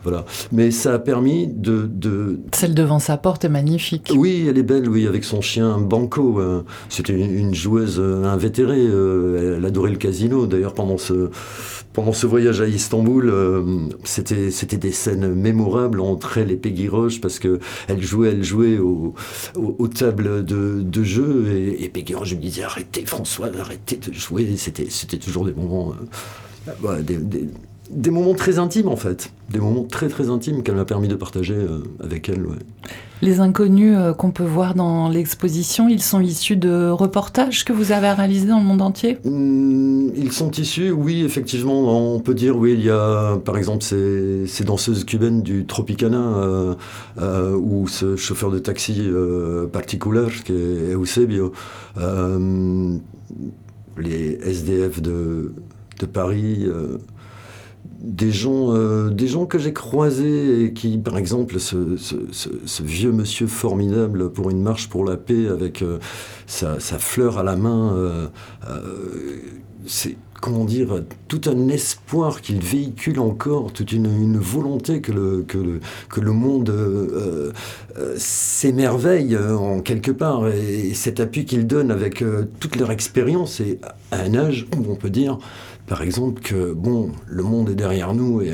Voilà. 0.04 0.26
Mais 0.52 0.72
ça 0.72 0.94
a 0.94 1.00
permis 1.00 1.48
de, 1.48 1.86
de... 1.86 2.40
Celle 2.54 2.74
devant 2.74 3.00
sa 3.00 3.18
porte 3.18 3.44
est 3.46 3.50
magnifique. 3.50 4.12
Oui, 4.16 4.46
elle 4.48 4.58
est 4.58 4.64
belle, 4.64 4.88
oui, 4.88 5.08
avec 5.08 5.24
son 5.24 5.42
chien 5.42 5.78
Banco. 5.78 6.40
Euh, 6.40 6.64
c'était 6.88 7.14
une, 7.14 7.54
joueuse 7.54 7.98
euh, 8.00 8.24
invétérée. 8.24 8.86
Euh, 8.88 9.58
elle 9.58 9.66
adorait 9.66 9.92
le 9.92 9.98
casino. 9.98 10.48
D'ailleurs, 10.48 10.74
pendant 10.74 10.98
ce, 10.98 11.30
pendant 11.92 12.14
ce 12.14 12.28
voyage 12.28 12.62
à 12.62 12.68
Istanbul, 12.68 13.34
c'était, 14.04 14.52
c'était 14.52 14.78
des 14.78 14.92
scènes 14.92 15.34
mémorables 15.34 16.00
entre 16.00 16.38
elle 16.38 16.52
et 16.52 16.58
Peggy 16.58 16.88
Roche 16.88 17.20
parce 17.20 17.40
que 17.40 17.60
elle 17.88 18.02
jouait, 18.02 18.30
elle 18.30 18.44
jouait 18.44 18.78
au, 18.78 19.16
aux 19.56 19.88
tables 19.88 20.46
de, 20.46 20.82
de 20.82 21.04
jeu 21.04 21.76
et, 21.80 21.90
Peggy 21.90 22.14
Roche 22.14 22.36
me 22.36 22.42
disait 22.42 22.64
arrêtez 22.64 23.06
François, 23.06 23.50
arrêtez 23.60 23.98
de 23.98 24.14
jouer. 24.14 24.56
C'était, 24.58 25.18
toujours 25.18 25.46
des 25.46 25.54
moments, 25.54 25.94
des, 27.02 27.18
des 27.18 27.48
moments 28.12 28.34
très 28.34 28.60
intimes 28.60 28.88
en 28.88 28.96
fait, 28.96 29.32
des 29.50 29.60
moments 29.60 29.84
très 29.84 30.08
très 30.10 30.30
intimes 30.30 30.64
qu'elle 30.64 30.76
m'a 30.76 30.86
permis 30.86 31.08
de 31.08 31.16
partager 31.16 31.56
euh, 31.56 31.84
avec 32.04 32.30
elle. 32.30 32.46
Les 33.22 33.40
inconnus 33.40 33.96
euh, 33.98 34.14
qu'on 34.14 34.32
peut 34.32 34.46
voir 34.46 34.76
dans 34.76 35.10
l'exposition, 35.10 35.90
ils 35.90 36.02
sont 36.02 36.22
issus 36.22 36.56
de 36.56 36.90
reportages 36.90 37.66
que 37.66 37.74
vous 37.74 37.92
avez 37.92 38.12
réalisés 38.12 38.48
dans 38.48 38.60
le 38.60 38.66
monde 38.66 38.82
entier? 38.82 39.18
Mmh, 39.26 40.12
Ils 40.16 40.32
sont 40.32 40.52
issus, 40.52 40.92
oui, 40.92 41.24
effectivement, 41.24 42.14
on 42.16 42.20
peut 42.20 42.34
dire, 42.34 42.56
oui, 42.58 42.74
il 42.74 42.86
y 42.86 42.90
a 42.90 43.38
par 43.44 43.58
exemple 43.58 43.84
ces, 43.84 44.46
ces 44.48 44.64
danseuses 44.64 45.04
cubaines 45.04 45.42
du 45.42 45.66
Tropicana 45.66 46.76
euh, 47.20 47.56
ou 47.56 47.88
ce 47.88 48.16
chauffeur 48.16 48.52
de 48.52 48.60
taxi 48.60 49.10
particulier 49.74 50.28
qui 50.46 50.54
est 50.54 50.96
Eusebio, 50.96 51.52
les 53.98 54.40
SDF 54.44 55.02
de, 55.02 55.54
de 56.00 56.06
Paris 56.06 56.66
des 58.00 58.32
gens, 58.32 58.74
euh, 58.74 59.10
des 59.10 59.28
gens 59.28 59.46
que 59.46 59.58
j'ai 59.58 59.74
croisés 59.74 60.64
et 60.64 60.74
qui, 60.74 60.98
par 60.98 61.18
exemple, 61.18 61.60
ce, 61.60 61.76
vieux 62.82 63.12
monsieur 63.12 63.48
formidable 63.48 64.32
pour 64.32 64.50
une 64.50 64.62
marche 64.62 64.90
pour 64.90 65.04
la 65.04 65.18
paix 65.18 65.48
avec 65.48 65.82
euh, 65.82 66.00
sa, 66.48 66.78
fleur 66.80 67.38
à 67.38 67.44
la 67.44 67.56
main, 67.56 67.94
euh, 67.94 68.28
c'est 69.86 70.16
comment 70.42 70.64
dire, 70.64 71.04
tout 71.28 71.42
un 71.48 71.68
espoir 71.68 72.40
qu'il 72.40 72.62
véhicule 72.62 73.20
encore, 73.20 73.74
toute 73.74 73.92
une, 73.92 74.38
volonté 74.38 75.02
que 75.02 75.12
le, 75.12 75.44
que 75.46 75.82
que 76.08 76.22
le 76.22 76.32
monde 76.32 76.74
s'émerveille 78.16 79.38
en 79.38 79.82
quelque 79.82 80.12
part. 80.12 80.48
Et, 80.48 80.94
cet 80.94 81.20
appui 81.20 81.44
qu'il 81.44 81.68
donne 81.68 81.92
avec 81.92 82.24
toute 82.62 82.78
leur 82.78 82.92
expérience 82.92 83.60
et 83.60 83.82
à 84.12 84.22
un 84.22 84.34
âge 84.34 84.66
où 84.78 84.90
on 84.90 84.96
peut 84.96 85.10
dire 85.10 85.40
par 85.90 86.04
exemple, 86.04 86.42
que 86.42 86.72
bon, 86.72 87.12
le 87.28 87.42
monde 87.42 87.72
est 87.72 87.76
derrière 87.76 88.14
nous 88.14 88.42
et 88.42 88.54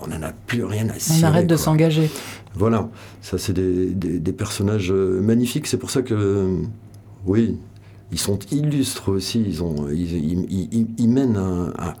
on 0.00 0.06
n'en 0.06 0.22
a 0.22 0.30
plus 0.30 0.64
rien 0.64 0.88
à 0.88 0.98
cirer. 1.00 1.18
On 1.20 1.24
arrête 1.24 1.46
de 1.48 1.56
s'engager. 1.56 2.08
Voilà, 2.54 2.88
ça 3.20 3.38
c'est 3.38 3.52
des, 3.52 4.32
personnages 4.32 4.92
euh, 4.92 5.20
magnifiques. 5.20 5.66
C'est 5.66 5.78
pour 5.78 5.90
ça 5.90 6.02
que, 6.02 6.48
oui, 7.26 7.58
ils 8.12 8.20
sont 8.20 8.38
illustres 8.52 9.08
aussi. 9.08 9.42
Ils, 9.44 9.64
ont, 9.64 9.88
ils, 9.90 11.08
mènent 11.08 11.36
un, 11.36 11.72
un, 11.76 11.94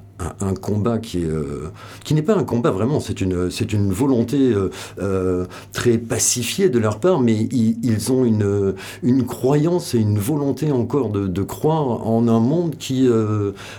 combat 0.60 0.98
qui 0.98 1.18
est 1.18 1.26
euh, 1.26 1.70
qui 2.04 2.14
n'est 2.14 2.22
pas 2.22 2.36
un 2.36 2.44
combat 2.44 2.70
vraiment, 2.70 3.00
c'est 3.00 3.20
une 3.20 3.50
c'est 3.50 3.72
une 3.72 3.92
volonté 3.92 4.36
euh, 4.36 4.70
euh, 5.00 5.44
très 5.72 5.98
pacifiée 5.98 6.68
de 6.68 6.78
leur 6.78 6.98
part, 6.98 7.20
mais 7.20 7.34
ils, 7.34 8.12
ont 8.12 8.24
une 8.24 8.74
une 9.02 9.24
croyance 9.24 9.94
et 9.94 9.98
une 9.98 10.18
volonté 10.18 10.70
encore 10.72 11.10
de, 11.10 11.26
de 11.26 11.42
croire 11.42 12.06
en 12.06 12.28
un 12.28 12.40
monde 12.40 12.76
qui, 12.78 13.08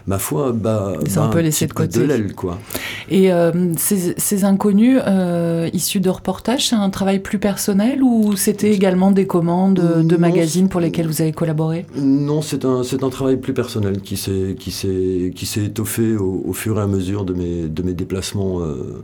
ma 0.06 0.20
foi, 0.20 0.52
bah, 0.52 0.94
un 1.16 1.28
peu 1.28 1.40
laissé 1.40 1.68
de 1.68 1.74
côté 1.74 2.00
de 2.00 2.06
l'aile 2.06 2.34
quoi. 2.34 2.58
Et 3.10 3.30
ces, 3.78 4.16
ces, 4.18 4.44
inconnus 4.44 5.00
issus 5.74 6.00
de 6.00 6.10
reportages, 6.10 6.70
c'est 6.70 6.76
un 6.76 6.90
travail 6.90 7.20
plus 7.20 7.40
personnel 7.40 8.04
ou 8.04 8.36
c'était 8.36 8.72
également 8.72 9.12
des 9.12 9.28
commandes 9.28 10.04
de 10.04 10.18
magazines 10.18 10.70
pour 10.70 10.82
lesquels 10.82 11.08
vous 11.08 11.22
avez 11.22 11.32
collaboré? 11.32 11.86
Non, 11.96 12.42
c'est 12.42 12.66
un 12.66 12.84
c'est 12.84 13.04
un 13.04 13.10
travail 13.10 13.38
plus 13.38 13.54
personnel 13.54 14.02
qui 14.02 14.18
s'est 14.18 14.56
qui 14.60 14.72
s'est 14.72 15.32
qui 15.36 15.46
s'est 15.46 15.66
étoffé 15.66 16.16
au 16.16 16.27
au, 16.28 16.54
fur 16.54 16.78
et 16.78 16.82
à 16.82 16.88
mesure 16.88 17.26
de 17.26 17.34
mes, 17.34 17.68
de 17.68 17.82
mes 17.84 17.94
déplacements. 17.94 18.62
Euh. 18.62 19.04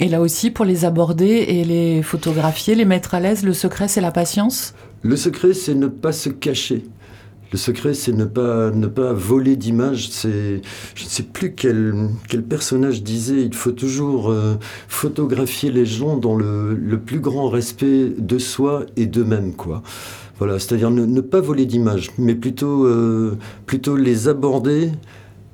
Et 0.00 0.08
là 0.08 0.20
aussi, 0.20 0.50
pour 0.50 0.64
les 0.64 0.84
aborder 0.84 1.26
et 1.26 1.64
les 1.64 2.02
photographier, 2.02 2.74
les 2.74 2.84
mettre 2.84 3.14
à 3.14 3.20
l'aise, 3.20 3.44
le 3.44 3.52
secret, 3.52 3.88
c'est 3.88 4.00
la 4.00 4.12
patience? 4.12 4.74
Le 5.02 5.16
secret, 5.16 5.52
c'est 5.52 5.74
ne 5.74 5.88
pas 5.88 6.12
se 6.12 6.28
cacher. 6.28 6.84
Le 7.52 7.58
secret, 7.58 7.94
c'est 7.94 8.12
ne 8.12 8.24
pas, 8.26 8.70
ne 8.70 8.86
pas 8.86 9.12
voler 9.12 9.56
d'images. 9.56 10.08
C'est, 10.10 10.62
je 10.94 11.04
ne 11.04 11.08
sais 11.08 11.24
plus 11.24 11.52
quel, 11.52 12.08
quel 12.28 12.44
personnage 12.44 13.02
disait, 13.02 13.42
il 13.42 13.54
faut 13.54 13.72
toujours 13.72 14.30
euh, 14.30 14.54
photographier 14.86 15.72
les 15.72 15.84
gens 15.84 16.16
dans 16.16 16.36
le, 16.36 16.74
le, 16.74 16.98
plus 16.98 17.18
grand 17.18 17.48
respect 17.48 18.12
de 18.16 18.38
soi 18.38 18.86
et 18.96 19.06
d'eux-mêmes, 19.06 19.54
quoi. 19.54 19.82
Voilà, 20.38 20.58
c'est-à-dire 20.58 20.90
ne, 20.90 21.20
pas 21.20 21.40
voler 21.40 21.66
d'images, 21.66 22.12
mais 22.16 22.34
plutôt, 22.34 22.86
euh, 22.86 23.36
plutôt 23.66 23.96
les 23.96 24.28
aborder 24.28 24.92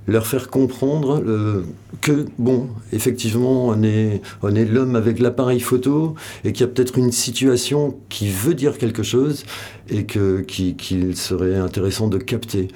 leur 0.07 0.27
faire 0.27 0.49
comprendre 0.49 1.23
euh, 1.27 1.65
que, 2.01 2.27
bon, 2.39 2.69
effectivement, 2.93 3.67
on 3.67 3.83
est, 3.83 4.21
on 4.43 4.55
est 4.55 4.65
l'homme 4.65 4.97
avec 4.97 5.19
l'appareil 5.19 5.61
photo 5.61 6.15
et 6.45 6.53
qu'il 6.53 6.67
y 6.67 6.69
a 6.69 6.73
peut-être 6.73 6.97
une 6.99 7.13
situation 7.13 7.97
qui 8.09 8.29
veut 8.29 8.55
dire 8.55 8.79
quelque 8.79 9.03
chose 9.03 9.45
et 9.89 10.05
que, 10.05 10.41
qu'il 10.43 11.17
serait 11.17 11.57
intéressant 11.57 12.09
de 12.09 12.19
capter. 12.19 12.69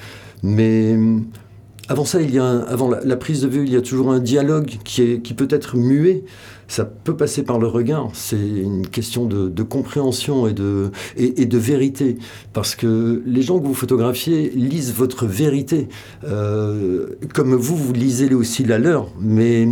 Mais 0.42 0.96
avant 1.88 2.04
ça, 2.04 2.22
il 2.22 2.32
y 2.32 2.38
a 2.38 2.60
avant 2.68 2.88
la, 2.88 3.16
prise 3.16 3.42
de 3.42 3.48
vue, 3.48 3.64
il 3.64 3.72
y 3.72 3.76
a 3.76 3.82
toujours 3.82 4.12
un 4.12 4.20
dialogue 4.20 4.70
qui, 4.84 5.02
est, 5.02 5.22
qui 5.22 5.34
peut 5.34 5.48
être 5.50 5.76
muet. 5.76 6.22
Ça 6.70 6.84
peut 6.84 7.16
passer 7.16 7.42
par 7.42 7.58
le 7.58 7.66
regard. 7.66 8.10
C'est 8.12 8.36
une 8.36 8.86
question 8.86 9.26
de, 9.26 9.62
compréhension 9.64 10.46
et 10.46 10.52
de, 10.52 10.92
et, 11.16 11.44
de 11.44 11.58
vérité. 11.58 12.16
Parce 12.52 12.76
que 12.76 13.24
les 13.26 13.42
gens 13.42 13.58
que 13.58 13.66
vous 13.66 13.74
photographiez 13.74 14.50
lisent 14.50 14.94
votre 14.94 15.26
vérité. 15.26 15.88
Euh, 16.22 17.06
comme 17.34 17.56
vous, 17.56 17.74
vous 17.74 17.92
lisez 17.92 18.32
aussi 18.32 18.62
la 18.62 18.78
leur. 18.78 19.08
Mais 19.18 19.66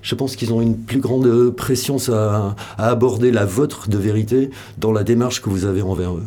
je 0.00 0.14
pense 0.14 0.36
qu'ils 0.36 0.54
ont 0.54 0.62
une 0.62 0.78
plus 0.78 1.00
grande 1.00 1.50
pression 1.50 1.98
à, 2.08 2.56
à 2.78 2.88
aborder 2.88 3.30
la 3.30 3.44
vôtre 3.44 3.90
de 3.90 3.98
vérité 3.98 4.48
dans 4.78 4.90
la 4.90 5.04
démarche 5.04 5.42
que 5.42 5.50
vous 5.50 5.66
avez 5.66 5.82
envers 5.82 6.14
eux. 6.14 6.24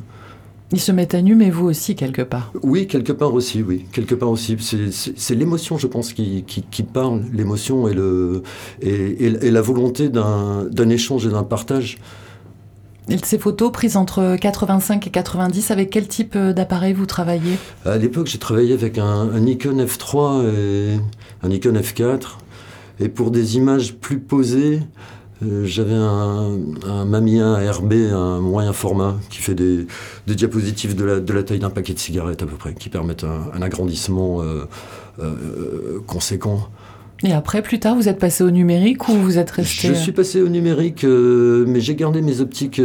Ils 0.74 0.80
se 0.80 0.92
mettent 0.92 1.16
à 1.16 1.22
nu, 1.22 1.36
mais 1.36 1.50
vous 1.50 1.66
aussi, 1.66 1.96
quelque 1.96 2.22
part. 2.22 2.54
Oui, 2.64 2.88
quelque 2.88 3.12
part 3.12 3.34
aussi, 3.34 3.62
oui. 3.62 3.86
Quelque 3.92 4.16
part 4.16 4.30
aussi. 4.30 4.56
C'est 4.60 5.36
l'émotion, 5.36 5.78
je 5.78 5.88
pense, 5.88 6.14
qui, 6.14 6.44
qui, 6.44 6.84
parle, 6.84 7.24
l'émotion 7.34 7.90
et, 7.90 7.94
le, 7.94 8.44
et, 8.82 9.26
et, 9.26 9.52
la 9.52 9.62
volonté 9.62 10.10
d'un 10.10 10.90
échange 10.90 11.26
et 11.26 11.30
d'un 11.30 11.44
partage. 11.44 11.98
Et 13.10 13.18
ces 13.24 13.38
photos 13.38 13.72
prises 13.72 13.98
entre 13.98 14.38
85 14.40 15.08
et 15.08 15.10
90, 15.10 15.72
avec 15.72 15.90
quel 15.90 16.08
type 16.08 16.36
euh, 16.36 16.54
d'appareil 16.54 16.94
vous 16.94 17.08
travaillez? 17.08 17.58
À 17.84 17.98
l'époque, 17.98 18.28
j'ai 18.28 18.38
travaillé 18.38 18.74
avec 18.74 18.98
un, 18.98 19.04
un, 19.06 19.40
Nikon 19.40 19.84
F3 19.84 20.46
et 20.46 21.00
un 21.44 21.50
Nikon 21.50 21.74
F4. 21.74 22.38
Et 23.02 23.10
pour 23.10 23.32
des 23.32 23.58
images 23.58 23.96
plus 23.96 24.20
posées, 24.20 24.82
euh, 25.44 25.66
j'avais 25.66 25.96
un, 25.96 26.52
un 26.88 27.06
Mamiya 27.06 27.72
RB, 27.72 27.94
un 28.12 28.40
moyen 28.40 28.74
format, 28.74 29.18
qui 29.30 29.40
fait 29.40 29.56
des, 29.56 29.88
diapositives 30.28 30.96
de 30.96 31.04
la, 31.04 31.44
taille 31.44 31.60
d'un 31.60 31.70
paquet 31.70 31.94
de 31.94 32.00
cigarettes 32.00 32.44
à 32.44 32.46
peu 32.46 32.56
près, 32.56 32.74
qui 32.74 32.90
permettent 32.90 33.24
un, 33.24 33.62
agrandissement 33.62 34.42
euh, 34.42 34.66
euh, 35.20 36.00
conséquent. 36.06 36.68
Et 37.24 37.34
après, 37.34 37.62
plus 37.62 37.80
tard, 37.80 37.96
vous 37.96 38.10
êtes 38.10 38.20
passé 38.20 38.44
au 38.44 38.52
numérique 38.52 39.08
ou 39.08 39.14
vous 39.14 39.38
êtes 39.38 39.52
resté 39.52 39.90
Je 39.90 39.94
suis 39.94 40.12
passé 40.12 40.42
au 40.42 40.50
numérique, 40.50 41.04
mais 41.04 41.80
j'ai 41.80 41.96
gardé 41.96 42.22
mes 42.22 42.42
optiques 42.42 42.82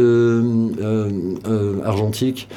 argentiques. 1.83 2.47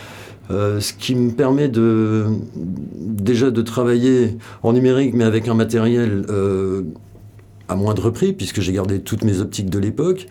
ce 0.50 0.92
qui 0.92 1.14
me 1.14 1.30
permet 1.30 1.68
de 1.68 2.26
déjà 2.54 3.50
de 3.50 3.62
travailler 3.62 4.36
en 4.62 4.74
numérique, 4.74 5.14
mais 5.14 5.24
avec 5.24 5.48
un 5.48 5.54
matériel 5.54 6.26
à 7.70 7.76
moindre 7.76 8.10
prix, 8.10 8.32
puisque 8.32 8.60
j'ai 8.60 8.72
gardé 8.72 9.00
toutes 9.00 9.22
mes 9.22 9.40
optiques 9.40 9.70
de 9.70 9.78
l'époque. 9.78 10.26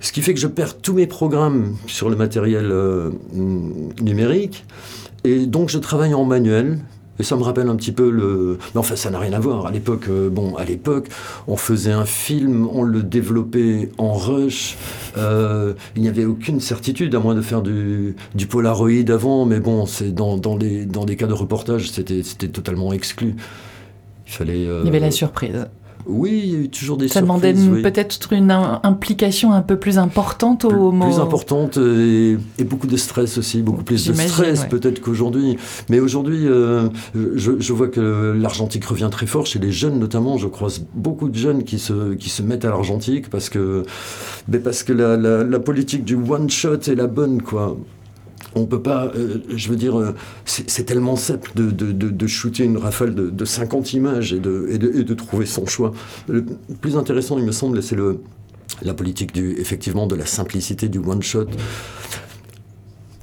Ce 0.00 0.12
qui 0.12 0.20
fait 0.20 0.34
que 0.34 0.40
je 0.40 0.46
perds 0.46 0.78
tous 0.78 0.92
mes 0.92 1.06
programmes 1.06 1.76
sur 1.86 2.10
le 2.10 2.16
matériel 2.16 2.70
euh, 2.70 3.10
numérique. 3.32 4.64
Et 5.24 5.46
donc 5.46 5.70
je 5.70 5.78
travaille 5.78 6.14
en 6.14 6.24
manuel. 6.24 6.78
Et 7.20 7.22
ça 7.22 7.36
me 7.36 7.42
rappelle 7.44 7.68
un 7.68 7.76
petit 7.76 7.92
peu 7.92 8.10
le. 8.10 8.58
Mais 8.74 8.80
enfin, 8.80 8.96
ça 8.96 9.08
n'a 9.08 9.20
rien 9.20 9.32
à 9.34 9.38
voir. 9.38 9.66
À 9.66 9.70
l'époque, 9.70 10.06
euh, 10.08 10.28
bon, 10.28 10.56
à 10.56 10.64
l'époque, 10.64 11.06
on 11.46 11.56
faisait 11.56 11.92
un 11.92 12.06
film, 12.06 12.68
on 12.72 12.82
le 12.82 13.04
développait 13.04 13.90
en 13.98 14.14
rush. 14.14 14.76
Euh, 15.16 15.74
il 15.94 16.02
n'y 16.02 16.08
avait 16.08 16.24
aucune 16.24 16.58
certitude, 16.58 17.14
à 17.14 17.20
moins 17.20 17.36
de 17.36 17.40
faire 17.40 17.62
du, 17.62 18.16
du 18.34 18.48
Polaroid 18.48 19.10
avant. 19.10 19.46
Mais 19.46 19.60
bon, 19.60 19.86
c'est 19.86 20.12
dans, 20.12 20.36
dans, 20.36 20.56
les, 20.56 20.86
dans 20.86 21.04
des 21.04 21.14
cas 21.14 21.28
de 21.28 21.32
reportage, 21.34 21.88
c'était 21.88 22.48
totalement 22.48 22.92
exclu. 22.92 23.36
Il 24.26 24.32
fallait. 24.32 24.62
il 24.62 24.84
y 24.84 24.88
avait 24.88 24.98
la 24.98 25.12
surprise. 25.12 25.68
Oui, 26.06 26.40
il 26.44 26.52
y 26.52 26.54
a 26.56 26.58
eu 26.58 26.68
toujours 26.68 26.96
des 26.96 27.08
Ça 27.08 27.20
surprises. 27.20 27.54
demandait 27.54 27.76
oui. 27.76 27.82
peut-être 27.82 28.32
une 28.32 28.50
im- 28.50 28.80
implication 28.82 29.52
un 29.52 29.62
peu 29.62 29.76
plus 29.78 29.98
importante 29.98 30.64
au 30.64 30.70
moment. 30.92 31.06
plus 31.10 31.20
importante 31.20 31.78
et, 31.78 32.36
et 32.58 32.64
beaucoup 32.64 32.86
de 32.86 32.96
stress 32.96 33.38
aussi, 33.38 33.62
beaucoup 33.62 33.82
plus 33.84 34.06
de 34.06 34.12
stress 34.12 34.60
ouais. 34.62 34.68
peut-être 34.68 35.00
qu'aujourd'hui. 35.00 35.56
Mais 35.88 36.00
aujourd'hui, 36.00 36.46
euh, 36.46 36.88
je, 37.14 37.52
je 37.58 37.72
vois 37.72 37.88
que 37.88 38.36
l'argentique 38.38 38.84
revient 38.84 39.08
très 39.10 39.26
fort 39.26 39.46
chez 39.46 39.58
les 39.58 39.72
jeunes 39.72 39.98
notamment. 39.98 40.36
Je 40.36 40.48
croise 40.48 40.84
beaucoup 40.94 41.28
de 41.28 41.36
jeunes 41.36 41.64
qui 41.64 41.78
se, 41.78 42.14
qui 42.14 42.28
se 42.28 42.42
mettent 42.42 42.64
à 42.64 42.70
l'argentique 42.70 43.30
parce 43.30 43.48
que, 43.48 43.84
parce 44.62 44.82
que 44.82 44.92
la, 44.92 45.16
la- 45.16 45.44
la 45.44 45.58
politique 45.60 46.04
du 46.04 46.14
one 46.16 46.50
shot 46.50 46.80
est 46.86 46.94
la 46.94 47.06
bonne, 47.06 47.40
quoi. 47.42 47.76
On 48.54 48.66
peut 48.66 48.82
pas, 48.82 49.06
euh, 49.14 49.38
je 49.54 49.68
veux 49.68 49.76
dire, 49.76 49.98
euh, 49.98 50.14
c'est 50.44 50.84
tellement 50.84 51.16
simple 51.16 51.52
de, 51.54 52.26
shooter 52.26 52.64
une 52.64 52.78
rafale 52.78 53.14
de, 53.14 53.30
de 53.30 53.44
50 53.44 53.92
images 53.94 54.32
et 54.32 54.38
de, 54.38 55.14
trouver 55.14 55.46
son 55.46 55.66
choix. 55.66 55.92
Le 56.28 56.44
plus 56.80 56.96
intéressant, 56.96 57.38
il 57.38 57.44
me 57.44 57.52
semble, 57.52 57.82
c'est 57.82 57.96
la 58.82 58.94
politique 58.94 59.32
du, 59.32 59.52
effectivement, 59.58 60.06
de 60.06 60.14
la 60.14 60.26
simplicité 60.26 60.88
du 60.88 60.98
one 60.98 61.22
shot. 61.22 61.46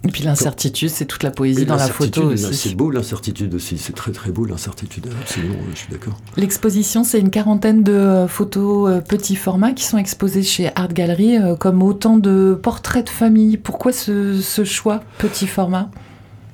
Et 0.03 0.08
puis 0.08 0.24
l'incertitude, 0.24 0.89
c'est 0.89 1.05
toute 1.05 1.22
la 1.22 1.29
poésie 1.29 1.65
dans 1.65 1.75
la 1.75 1.88
photo 1.88 2.31
aussi. 2.31 2.55
C'est 2.55 2.74
beau 2.75 2.89
l'incertitude 2.89 3.53
aussi, 3.53 3.77
c'est 3.77 3.93
très 3.93 4.12
très 4.12 4.31
beau 4.31 4.46
l'incertitude, 4.46 5.08
absolument, 5.22 5.55
je 5.74 5.77
suis 5.77 5.91
d'accord. 5.91 6.17
L'exposition, 6.38 7.03
c'est 7.03 7.20
une 7.20 7.29
quarantaine 7.29 7.84
de 7.84 7.91
euh, 7.93 8.27
photos 8.27 8.89
euh, 8.89 9.01
petit 9.01 9.36
format 9.36 9.74
qui 9.74 9.84
sont 9.84 10.00
exposées 10.00 10.41
chez 10.41 10.72
Art 10.75 10.93
Gallery 10.93 11.38
euh, 11.38 11.55
comme 11.55 11.84
autant 11.84 12.17
de 12.17 12.58
portraits 12.62 13.05
de 13.05 13.10
famille. 13.12 13.58
Pourquoi 13.58 13.91
ce, 13.91 14.39
ce 14.41 14.63
choix 14.63 15.01
petit 15.20 15.46
format? 15.46 15.91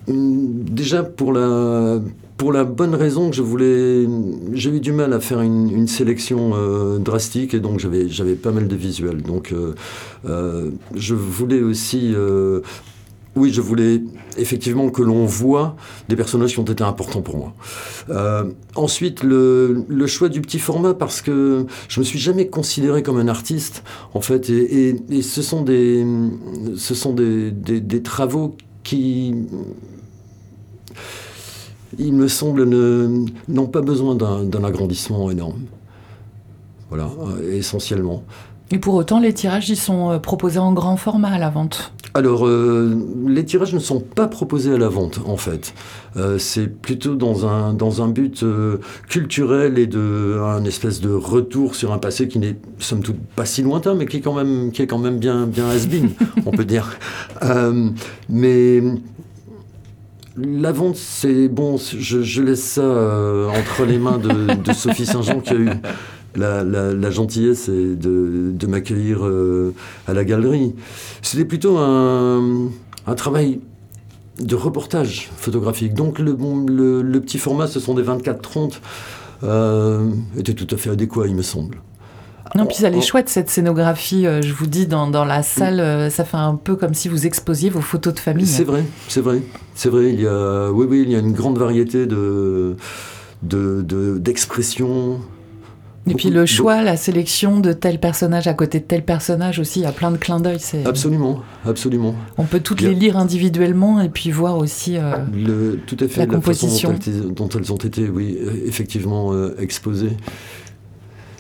Hum, 0.10 0.64
Déjà 0.70 1.04
pour 1.04 1.32
la, 1.32 2.00
pour 2.36 2.52
la 2.52 2.66
bonne 2.66 2.96
raison 2.96 3.30
que 3.30 3.36
je 3.36 3.42
voulais, 3.42 4.06
j'ai 4.54 4.70
eu 4.70 4.80
du 4.82 4.92
mal 4.92 5.14
à 5.14 5.20
faire 5.22 5.42
une, 5.42 5.70
une 5.72 5.88
sélection 5.88 6.52
euh, 6.54 6.98
drastique 6.98 7.54
et 7.54 7.60
donc 7.62 7.80
j'avais, 7.80 8.10
j'avais 8.10 8.36
pas 8.36 8.52
mal 8.52 8.68
de 8.68 8.76
visuels. 8.76 9.22
Donc 9.22 9.54
euh, 9.54 9.74
euh, 10.26 10.72
je 10.96 11.16
voulais 11.16 11.62
aussi, 11.62 12.14
oui, 13.38 13.54
je 13.54 13.62
voulais 13.62 14.02
effectivement 14.38 14.90
que 14.90 15.02
l'on 15.02 15.26
voit 15.26 15.76
des 16.10 16.16
personnages 16.16 16.54
qui 16.54 16.60
ont 16.60 16.64
été 16.66 16.84
importants 16.84 17.22
pour 17.22 17.38
moi. 17.38 17.54
Euh, 18.10 18.52
ensuite, 18.76 19.24
le, 19.24 19.86
choix 20.08 20.30
du 20.30 20.42
petit 20.42 20.60
format 20.60 20.94
parce 20.94 21.22
que 21.22 21.66
je 21.88 22.00
me 22.00 22.06
suis 22.06 22.20
jamais 22.20 22.48
considéré 22.48 23.04
comme 23.04 23.18
un 23.18 23.28
artiste 23.28 23.84
en 24.14 24.22
fait, 24.22 24.50
et, 24.50 24.96
ce 25.22 25.42
sont 25.42 25.64
des, 25.64 26.06
des, 27.52 28.02
travaux 28.02 28.56
qui, 28.84 29.34
il 32.00 32.14
me 32.14 32.28
semble, 32.28 32.66
ne- 32.66 33.26
n'ont 33.48 33.68
pas 33.68 33.82
besoin 33.82 34.16
d'un 34.16 34.44
d'un 34.44 34.64
agrandissement 34.64 35.30
énorme. 35.30 35.62
Voilà, 36.90 37.10
euh, 37.20 37.58
essentiellement. 37.58 38.24
Et 38.72 38.80
pour 38.80 38.96
autant, 38.96 39.20
les 39.20 39.34
tirages, 39.34 39.70
ils 39.70 39.78
sont 39.78 40.12
euh, 40.12 40.20
proposés 40.20 40.60
en 40.60 40.74
grand 40.74 40.98
format 40.98 41.30
à 41.30 41.38
la 41.38 41.50
vente. 41.50 41.94
Alors, 42.18 42.48
euh, 42.48 42.98
les 43.28 43.46
tirages 43.46 43.76
ne 43.76 43.80
sont 43.80 44.00
pas 44.00 44.28
proposés 44.28 44.74
à 44.74 44.78
la 44.78 44.90
vente, 44.90 45.20
en 45.26 45.38
fait. 45.38 45.76
Euh, 46.16 46.40
c'est 46.40 46.68
plutôt 46.68 47.14
dans 47.14 47.46
un, 47.46 47.74
dans 47.74 48.02
un 48.02 48.08
but 48.08 48.42
euh, 48.42 48.78
culturel 49.08 49.78
et 49.78 49.86
de 49.86 50.40
un 50.44 50.64
espèce 50.64 51.00
de 51.00 51.14
retour 51.14 51.76
sur 51.76 51.94
un 51.94 52.00
passé 52.00 52.28
qui 52.28 52.40
n'est, 52.40 52.56
somme 52.80 53.04
toute, 53.04 53.20
pas 53.36 53.46
si 53.46 53.62
lointain, 53.62 53.94
mais 53.94 54.08
qui 54.08 54.18
est 54.18 54.22
quand 54.22 54.34
même, 54.34 54.72
qui 54.72 54.82
est 54.82 54.88
quand 54.88 54.98
même 54.98 55.20
bien, 55.20 55.46
bien 55.46 55.70
has-been, 55.70 56.10
on 56.48 56.52
peut 56.52 56.66
dire. 56.66 56.98
Mais 58.30 58.82
la 60.38 60.72
vente, 60.72 60.96
c'est 60.96 61.48
bon, 61.48 61.78
je, 61.78 62.22
je 62.22 62.42
laisse 62.44 62.64
ça 62.64 62.82
euh, 62.82 63.50
entre 63.50 63.86
les 63.86 63.98
mains 63.98 64.20
de, 64.20 64.62
de 64.62 64.74
Sophie 64.74 65.06
Saint-Jean 65.06 65.40
qui 65.40 65.54
a 65.54 65.56
eu 65.56 65.70
la, 66.38 66.64
la- 66.64 66.94
la 66.94 67.10
gentillesse 67.12 67.70
de, 67.70 67.96
de 68.54 68.68
m'accueillir 68.68 69.26
euh, 69.26 69.74
à 70.08 70.14
la 70.14 70.24
galerie. 70.24 70.74
C'était 71.22 71.46
plutôt 71.46 71.78
un, 71.78 72.70
un 73.08 73.16
travail 73.16 73.60
de 74.40 74.56
reportage 74.56 75.30
photographique. 75.38 75.94
Donc 75.94 76.20
le, 76.20 76.34
bon, 76.34 76.66
le, 76.68 77.02
le 77.02 77.22
petit 77.22 77.40
format, 77.40 77.68
ce 77.68 77.80
sont 77.80 77.96
des 77.96 78.04
24-30, 78.04 78.74
euh, 79.44 80.10
était 80.38 80.54
tout 80.54 80.68
à 80.74 80.78
fait 80.78 80.90
adéquat, 80.92 81.28
il 81.28 81.36
me 81.36 81.42
semble. 81.42 81.78
Non, 82.56 82.66
puis 82.66 82.78
elle 82.86 82.94
est 82.96 83.00
Oh, 83.00 83.02
chouette 83.02 83.28
cette 83.30 83.50
scénographie, 83.50 84.26
euh, 84.26 84.42
je 84.42 84.54
vous 84.54 84.68
dis, 84.68 84.88
dans, 84.88 85.10
dans 85.10 85.26
la 85.26 85.44
salle, 85.44 85.80
euh, 85.82 86.10
ça 86.10 86.24
fait 86.24 86.38
un 86.38 86.56
peu 86.56 86.76
comme 86.78 86.94
si 86.94 87.10
vous 87.10 87.26
exposiez 87.26 87.70
vos 87.70 87.82
photos 87.82 88.14
de 88.14 88.20
famille. 88.20 88.48
C'est 88.48 88.64
vrai, 88.64 88.86
c'est 89.10 89.20
vrai, 89.22 89.42
c'est 89.76 89.90
vrai. 89.90 90.14
Il 90.14 90.22
y 90.22 90.28
a, 90.28 90.72
oui, 90.72 90.86
oui, 90.90 91.02
il 91.06 91.12
y 91.12 91.16
a 91.16 91.20
une 91.20 91.34
grande 91.34 91.58
variété 91.58 92.06
de- 92.06 92.78
d'expressions. 94.18 95.20
Et 96.10 96.14
puis 96.16 96.30
le 96.30 96.46
choix, 96.46 96.82
la 96.82 96.98
sélection 96.98 97.60
de 97.60 97.74
tel 97.74 98.00
personnage 98.00 98.48
à 98.48 98.54
côté 98.54 98.80
de 98.80 98.86
tel 98.86 99.04
personnage 99.04 99.60
aussi, 99.60 99.80
il 99.80 99.84
y 99.84 99.86
a 99.86 99.92
plein 99.92 100.12
de 100.12 100.18
clins 100.18 100.40
d'œil. 100.40 100.60
Absolument, 100.86 101.42
absolument. 101.66 102.16
On 102.38 102.44
peut 102.44 102.60
toutes 102.60 102.78
Bien. 102.80 102.90
les 102.90 102.96
lire 102.96 103.18
individuellement 103.18 104.00
et 104.02 104.10
puis 104.10 104.32
voir 104.32 104.58
aussi. 104.58 104.98
euh, 104.98 105.18
Le, 105.34 105.80
tout 105.86 105.98
à 106.00 106.08
fait. 106.08 106.20
La 106.22 106.26
composition. 106.28 106.96
façon 106.96 107.12
dont 107.36 107.50
elles, 107.50 107.72
ont 107.72 107.78
été, 107.78 108.10
oui, 108.10 108.38
euh, 108.42 108.52
effectivement 108.66 109.34
euh, 109.34 109.56
exposées. 109.60 110.16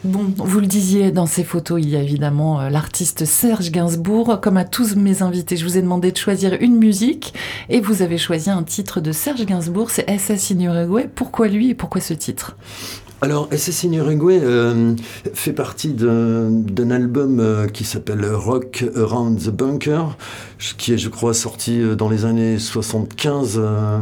Bon, 0.03 0.25
vous 0.37 0.59
le 0.59 0.67
disiez, 0.67 1.11
dans 1.11 1.25
ces 1.25 1.43
photos, 1.43 1.81
il 1.81 1.89
y 1.89 1.95
a 1.95 2.01
évidemment 2.01 2.61
euh, 2.61 2.69
l'artiste 2.69 3.25
Serge 3.25 3.71
Gainsbourg. 3.71 4.39
Comme 4.41 4.55
à 4.57 4.63
tous 4.63 4.95
mes 4.95 5.23
invités, 5.23 5.57
je 5.57 5.65
vous 5.65 5.77
ai 5.77 5.81
demandé 5.81 6.11
de 6.11 6.17
choisir 6.17 6.55
une 6.61 6.77
musique 6.77 7.33
et 7.69 7.81
vous 7.81 8.03
avez 8.03 8.17
choisi 8.19 8.49
un 8.51 8.63
titre 8.63 9.01
de 9.01 9.11
Serge 9.11 9.45
Gainsbourg, 9.45 9.89
c'est 9.89 10.07
SS 10.09 10.51
in 10.51 10.59
Uruguay. 10.59 11.09
Pourquoi 11.13 11.47
lui 11.47 11.71
et 11.71 11.75
pourquoi 11.75 11.99
ce 11.99 12.13
titre? 12.13 12.55
Alors, 13.19 13.49
SS 13.51 13.85
in 13.85 13.93
euh, 13.93 14.93
fait 15.33 15.51
partie 15.53 15.89
d'un 15.93 16.91
album 16.91 17.39
euh, 17.39 17.67
qui 17.67 17.83
s'appelle 17.83 18.23
Rock 18.31 18.85
Around 18.95 19.39
the 19.39 19.49
Bunker, 19.49 20.15
qui 20.77 20.93
est, 20.93 20.99
je 20.99 21.09
crois, 21.09 21.33
sorti 21.33 21.81
euh, 21.81 21.95
dans 21.95 22.09
les 22.09 22.25
années 22.25 22.59
75, 22.59 23.55
euh, 23.57 23.97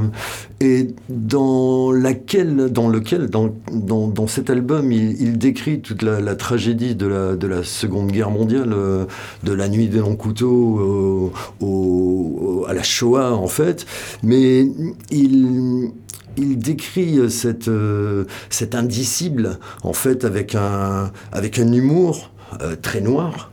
et 0.60 0.90
dans, 1.08 1.94
laquelle, 1.94 2.70
dans 2.74 2.90
lequel, 2.90 3.30
dans, 3.30 3.56
dans, 3.72 4.10
dans 4.10 4.28
cet 4.28 4.50
album, 4.50 4.92
il, 4.92 5.22
il 5.22 5.38
décrit 5.38 5.80
toute 5.80 6.02
la, 6.02 6.20
la 6.20 6.36
tragédie 6.36 6.96
de 6.96 7.08
la, 7.08 7.36
de 7.38 7.48
la 7.48 7.64
Seconde 7.64 8.12
Guerre 8.12 8.32
mondiale, 8.32 8.74
euh, 8.74 9.06
de 9.46 9.54
la 9.54 9.70
nuit 9.70 9.88
des 9.88 10.00
longs 10.00 10.18
couteaux 10.18 11.32
au- 11.62 11.66
au- 11.66 12.66
à 12.68 12.74
la 12.74 12.84
Shoah, 12.84 13.32
en 13.34 13.48
fait, 13.48 13.86
mais 14.24 14.68
il 15.10 15.92
il 16.38 16.58
décrit 16.58 17.20
euh, 17.20 17.30
cette, 17.30 17.68
euh, 17.68 18.26
cet 18.50 18.76
indicible, 18.76 19.60
en 19.84 19.94
fait, 19.94 20.26
avec 20.26 20.56
un, 20.56 21.12
avec 21.32 21.60
un 21.60 21.72
humour 21.72 22.32
euh, 22.62 22.76
très 22.76 23.02
noir 23.02 23.52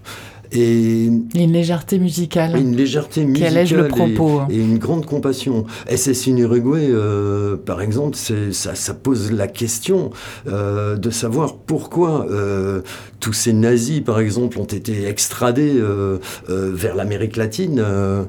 et 0.53 1.05
une 1.07 1.53
légèreté 1.53 1.99
musicale 1.99 2.57
une 2.59 2.77
légèreté 2.77 3.23
qui 3.23 3.27
musicale 3.27 3.53
allège 3.57 3.75
le 3.75 3.88
propos. 3.88 4.41
hein. 4.41 4.49
et, 4.51 4.57
une 4.57 4.79
grande 4.79 5.07
compassion. 5.07 5.65
SS 5.88 6.29
in 6.29 6.37
Uruguay, 6.37 6.88
euh, 6.91 7.57
par 7.57 7.81
exemple, 7.81 8.17
ça, 8.17 8.75
ça 8.75 8.95
pose 8.95 9.33
la 9.33 9.49
question 9.49 10.11
euh, 10.47 10.97
de 10.97 11.11
savoir 11.11 11.57
pourquoi 11.57 12.27
euh, 12.31 12.83
tous 13.21 13.33
ces 13.33 13.53
nazis, 13.53 14.01
par 14.01 14.21
exemple, 14.21 14.59
ont 14.59 14.65
été 14.65 15.07
extradés 15.07 15.73
euh, 15.77 16.19
euh, 16.51 16.71
vers 16.75 16.95
l'Amérique 16.95 17.37
latine 17.37 17.83
euh, 17.83 18.25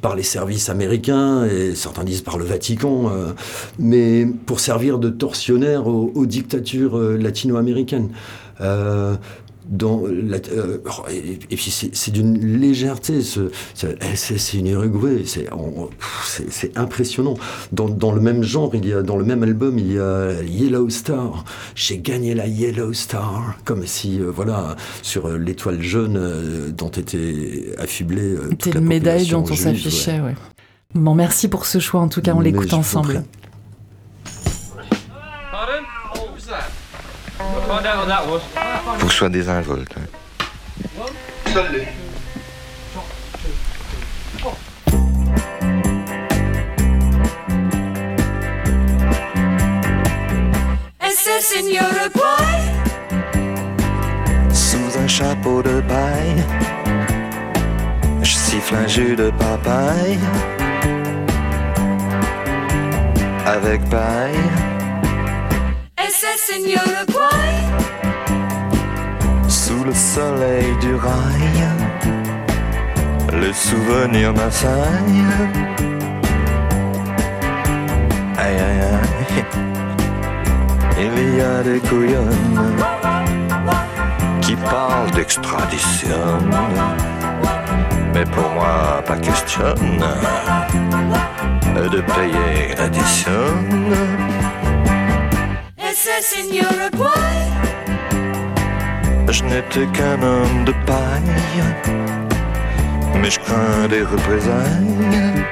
par 0.00 0.16
les 0.16 0.22
services 0.22 0.68
américains 0.68 1.44
et 1.46 1.74
certains 1.74 2.04
disent 2.04 2.22
par 2.22 2.38
le 2.38 2.44
Vatican, 2.44 3.04
euh, 3.10 3.32
mais 3.78 4.26
pour 4.46 4.60
servir 4.60 4.98
de 4.98 5.08
tortionnaires 5.10 5.86
aux, 5.86 6.12
aux 6.14 6.26
dictatures 6.26 6.98
latino-américaines. 6.98 8.10
Euh, 8.60 9.14
dans 9.66 10.02
la- 10.06 10.36
euh, 10.52 10.78
oh, 10.86 11.04
et, 11.10 11.38
et 11.50 11.56
puis 11.56 11.70
c'est 11.70 12.10
d'une 12.10 12.38
légèreté, 12.60 13.22
ce- 13.22 13.50
c'est 13.74 14.54
une 14.58 14.66
Uruguay, 14.68 15.24
c'est 15.26 16.76
impressionnant. 16.76 17.34
Dans, 17.72 17.88
dans 17.88 18.12
le 18.12 18.20
même 18.20 18.42
genre, 18.42 18.74
il 18.74 18.86
y 18.86 18.92
a 18.92 19.02
dans 19.02 19.16
le 19.16 19.24
même 19.24 19.42
album, 19.42 19.78
il 19.78 19.92
y 19.94 19.98
a 19.98 20.42
Yellow 20.42 20.90
Star. 20.90 21.44
J'ai 21.74 21.98
gagné 21.98 22.34
la 22.34 22.46
Yellow 22.46 22.92
Star, 22.92 23.54
comme 23.64 23.86
si 23.86 24.20
euh, 24.20 24.30
voilà 24.30 24.76
sur 25.02 25.26
euh, 25.28 25.38
l'étoile 25.38 25.80
jaune 25.82 26.16
euh, 26.16 26.70
dont 26.70 26.90
était 26.90 27.74
affublée 27.78 28.34
euh, 28.34 28.48
toute 28.58 28.74
la 28.74 28.80
une 28.80 28.86
médaille 28.86 29.26
dont 29.28 29.42
on 29.42 29.46
juive, 29.46 29.66
ouais. 29.66 29.72
s'affichait. 29.74 30.20
ouais. 30.20 30.34
Bon, 30.94 31.14
merci 31.14 31.48
pour 31.48 31.66
ce 31.66 31.78
choix. 31.78 32.00
En 32.00 32.08
tout 32.08 32.20
cas, 32.20 32.34
on 32.34 32.40
l'écoute 32.40 32.72
ensemble. 32.74 33.24
Pardon? 35.50 35.82
What 36.14 36.34
was 36.34 36.46
that? 36.48 36.70
Faut 38.84 39.06
que 39.06 39.12
ce 39.12 39.18
soit 39.18 39.28
désinvolte. 39.28 39.94
Uruguay. 51.74 52.60
Sous 54.52 54.98
un 54.98 55.08
chapeau 55.08 55.62
de 55.62 55.80
paille, 55.82 56.44
je 58.22 58.32
siffle 58.32 58.74
un 58.74 58.86
jus 58.86 59.16
de 59.16 59.30
papaye. 59.30 60.18
Avec 63.46 63.88
paille, 63.88 64.34
SS 65.98 66.52
Boy. 67.08 68.13
Le 69.84 69.92
soleil 69.92 70.74
du 70.80 70.94
rail, 70.94 71.68
le 73.32 73.52
souvenir 73.52 74.32
m'assaille. 74.32 75.24
Aïe 78.38 78.56
aïe 78.66 78.80
aïe, 78.80 79.44
il 80.98 81.36
y 81.36 81.40
a 81.42 81.62
des 81.62 81.80
couillonnes 81.80 82.80
qui 84.40 84.56
parlent 84.56 85.10
d'extradition. 85.10 86.38
Mais 88.14 88.24
pour 88.24 88.48
moi, 88.52 89.02
pas 89.06 89.18
question 89.18 89.74
de 91.74 92.00
payer 92.00 92.74
l'addition. 92.78 93.30
Et 95.78 95.94
c'est. 95.94 96.24
Je 99.36 99.42
n'étais 99.42 99.86
qu'un 99.88 100.22
homme 100.22 100.64
de 100.64 100.72
paille, 100.86 101.64
mais 103.20 103.28
je 103.28 103.40
crains 103.40 103.88
des 103.88 104.02
représailles. 104.02 105.44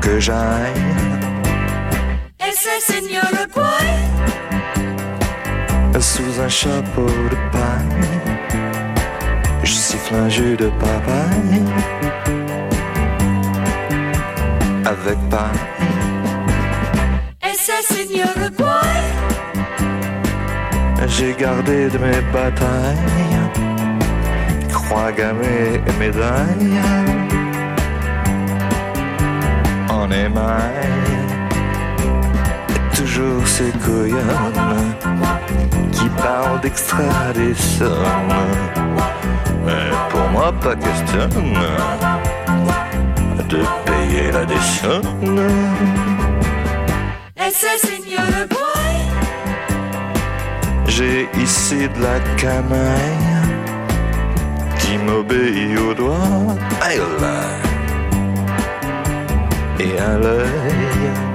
Que 0.00 0.18
j'aille, 0.18 0.82
Et 2.40 2.52
c'est 2.62 2.80
Signora 2.92 3.46
Boy. 3.54 3.88
sous 6.00 6.40
un 6.40 6.48
chapeau 6.48 7.06
de 7.06 7.38
paille, 7.52 8.08
je 9.62 9.72
siffle 9.72 10.14
un 10.16 10.28
jus 10.28 10.56
de 10.56 10.68
papaye. 10.80 11.62
Avec 14.84 15.18
paille, 15.30 15.64
Et 17.44 17.54
c'est 17.56 17.84
Signora 17.94 18.50
Boy. 18.58 19.17
J'ai 21.08 21.34
gardé 21.34 21.88
de 21.88 21.98
mes 21.98 22.20
batailles, 22.32 22.96
croix 24.72 25.12
gammées 25.12 25.80
et 25.86 25.92
médailles. 25.98 26.80
En 29.90 30.10
émail, 30.10 30.88
et 32.68 32.96
toujours 32.96 33.46
ces 33.46 33.72
couillonnes 33.84 34.94
qui 35.92 36.08
parlent 36.10 36.60
d'extradition. 36.60 37.86
Mais 39.64 39.90
pour 40.10 40.28
moi, 40.30 40.52
pas 40.60 40.76
question 40.76 41.28
de 43.48 43.60
payer 43.84 44.30
l'addition. 44.32 45.00
Boy. 48.50 48.67
J'ai 50.88 51.28
ici 51.40 51.88
de 51.94 52.02
la 52.02 52.18
canaille 52.36 53.28
qui 54.80 54.96
m'obéit 54.98 55.78
au 55.78 55.94
doigt 55.94 56.56
aïe 56.80 56.98
là, 57.20 57.40
et 59.78 59.98
à 59.98 60.18
l'œil. 60.18 61.27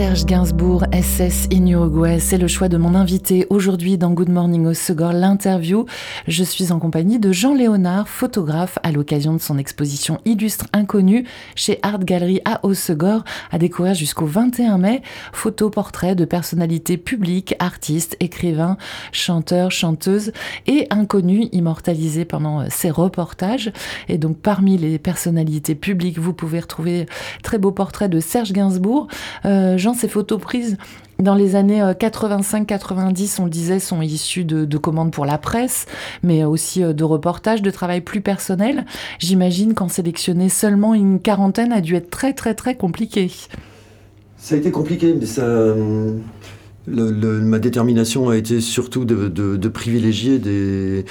Serge 0.00 0.24
Gainsbourg, 0.24 0.86
SS 0.94 1.46
in 1.52 1.66
Uruguay, 1.66 2.20
c'est 2.20 2.38
le 2.38 2.48
choix 2.48 2.70
de 2.70 2.78
mon 2.78 2.94
invité 2.94 3.46
aujourd'hui 3.50 3.98
dans 3.98 4.12
Good 4.12 4.30
Morning 4.30 4.64
au 4.64 4.72
Segor, 4.72 5.12
l'interview. 5.12 5.84
Je 6.26 6.42
suis 6.42 6.72
en 6.72 6.78
compagnie 6.78 7.18
de 7.18 7.32
Jean 7.32 7.52
Léonard, 7.52 8.08
photographe 8.08 8.78
à 8.82 8.92
l'occasion 8.92 9.34
de 9.34 9.38
son 9.40 9.58
exposition 9.58 10.18
Illustre 10.24 10.64
Inconnu 10.72 11.26
chez 11.54 11.80
Art 11.82 12.02
Gallery 12.02 12.40
à 12.46 12.60
Hossegor, 12.62 13.24
à 13.52 13.58
découvrir 13.58 13.92
jusqu'au 13.92 14.24
21 14.24 14.78
mai. 14.78 15.02
Photos, 15.34 15.70
portraits 15.70 16.16
de 16.16 16.24
personnalités 16.24 16.96
publiques, 16.96 17.54
artistes, 17.58 18.16
écrivains, 18.20 18.78
chanteurs, 19.12 19.70
chanteuses 19.70 20.32
et 20.66 20.86
inconnus 20.88 21.50
immortalisés 21.52 22.24
pendant 22.24 22.70
ces 22.70 22.90
reportages. 22.90 23.70
Et 24.08 24.16
donc 24.16 24.38
parmi 24.38 24.78
les 24.78 24.98
personnalités 24.98 25.74
publiques, 25.74 26.18
vous 26.18 26.32
pouvez 26.32 26.60
retrouver 26.60 27.04
très 27.42 27.58
beaux 27.58 27.72
portraits 27.72 28.10
de 28.10 28.20
Serge 28.20 28.54
Gainsbourg. 28.54 29.06
Euh, 29.44 29.76
Jean, 29.76 29.89
ces 29.94 30.08
photos 30.08 30.40
prises 30.40 30.76
dans 31.18 31.34
les 31.34 31.54
années 31.54 31.82
85-90, 31.82 33.40
on 33.40 33.44
le 33.44 33.50
disait, 33.50 33.78
sont 33.78 34.00
issues 34.00 34.44
de, 34.44 34.64
de, 34.64 34.78
commandes 34.78 35.12
pour 35.12 35.26
la 35.26 35.36
presse, 35.36 35.84
mais 36.22 36.44
aussi 36.44 36.80
de 36.80 37.04
reportages, 37.04 37.60
de 37.60 37.70
travail 37.70 38.00
plus 38.00 38.22
personnel. 38.22 38.86
J'imagine 39.18 39.74
qu'en 39.74 39.88
sélectionner 39.88 40.48
seulement 40.48 40.94
une 40.94 41.20
quarantaine 41.20 41.72
a 41.72 41.82
dû 41.82 41.94
être 41.94 42.08
très 42.08 42.32
très 42.32 42.54
très 42.54 42.74
compliqué. 42.74 43.30
Ça 44.38 44.54
a 44.54 44.58
été 44.58 44.70
compliqué, 44.70 45.14
mais 45.18 45.26
ça. 45.26 45.44
Le, 46.86 47.40
ma 47.40 47.58
détermination 47.58 48.30
a 48.30 48.36
été 48.36 48.60
surtout 48.60 49.04
de, 49.04 49.68
privilégier 49.68 50.38
des, 50.38 51.04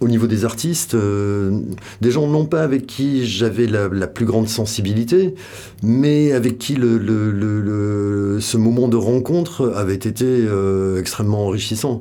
au 0.00 0.08
niveau 0.08 0.26
des 0.26 0.44
artistes, 0.44 0.94
euh, 0.94 1.60
des 2.00 2.10
gens 2.10 2.26
non 2.26 2.46
pas 2.46 2.62
avec 2.62 2.86
qui 2.86 3.26
j'avais 3.26 3.66
la, 3.66 3.88
la, 3.88 4.06
plus 4.06 4.24
grande 4.24 4.48
sensibilité, 4.48 5.34
mais 5.82 6.32
avec 6.32 6.58
qui 6.58 6.74
le, 6.74 6.98
le, 6.98 8.40
ce 8.40 8.56
moment 8.56 8.88
de 8.88 8.96
rencontre 8.96 9.72
avait 9.76 9.94
été 9.94 10.24
euh, 10.26 10.98
extrêmement 10.98 11.46
enrichissant. 11.46 12.00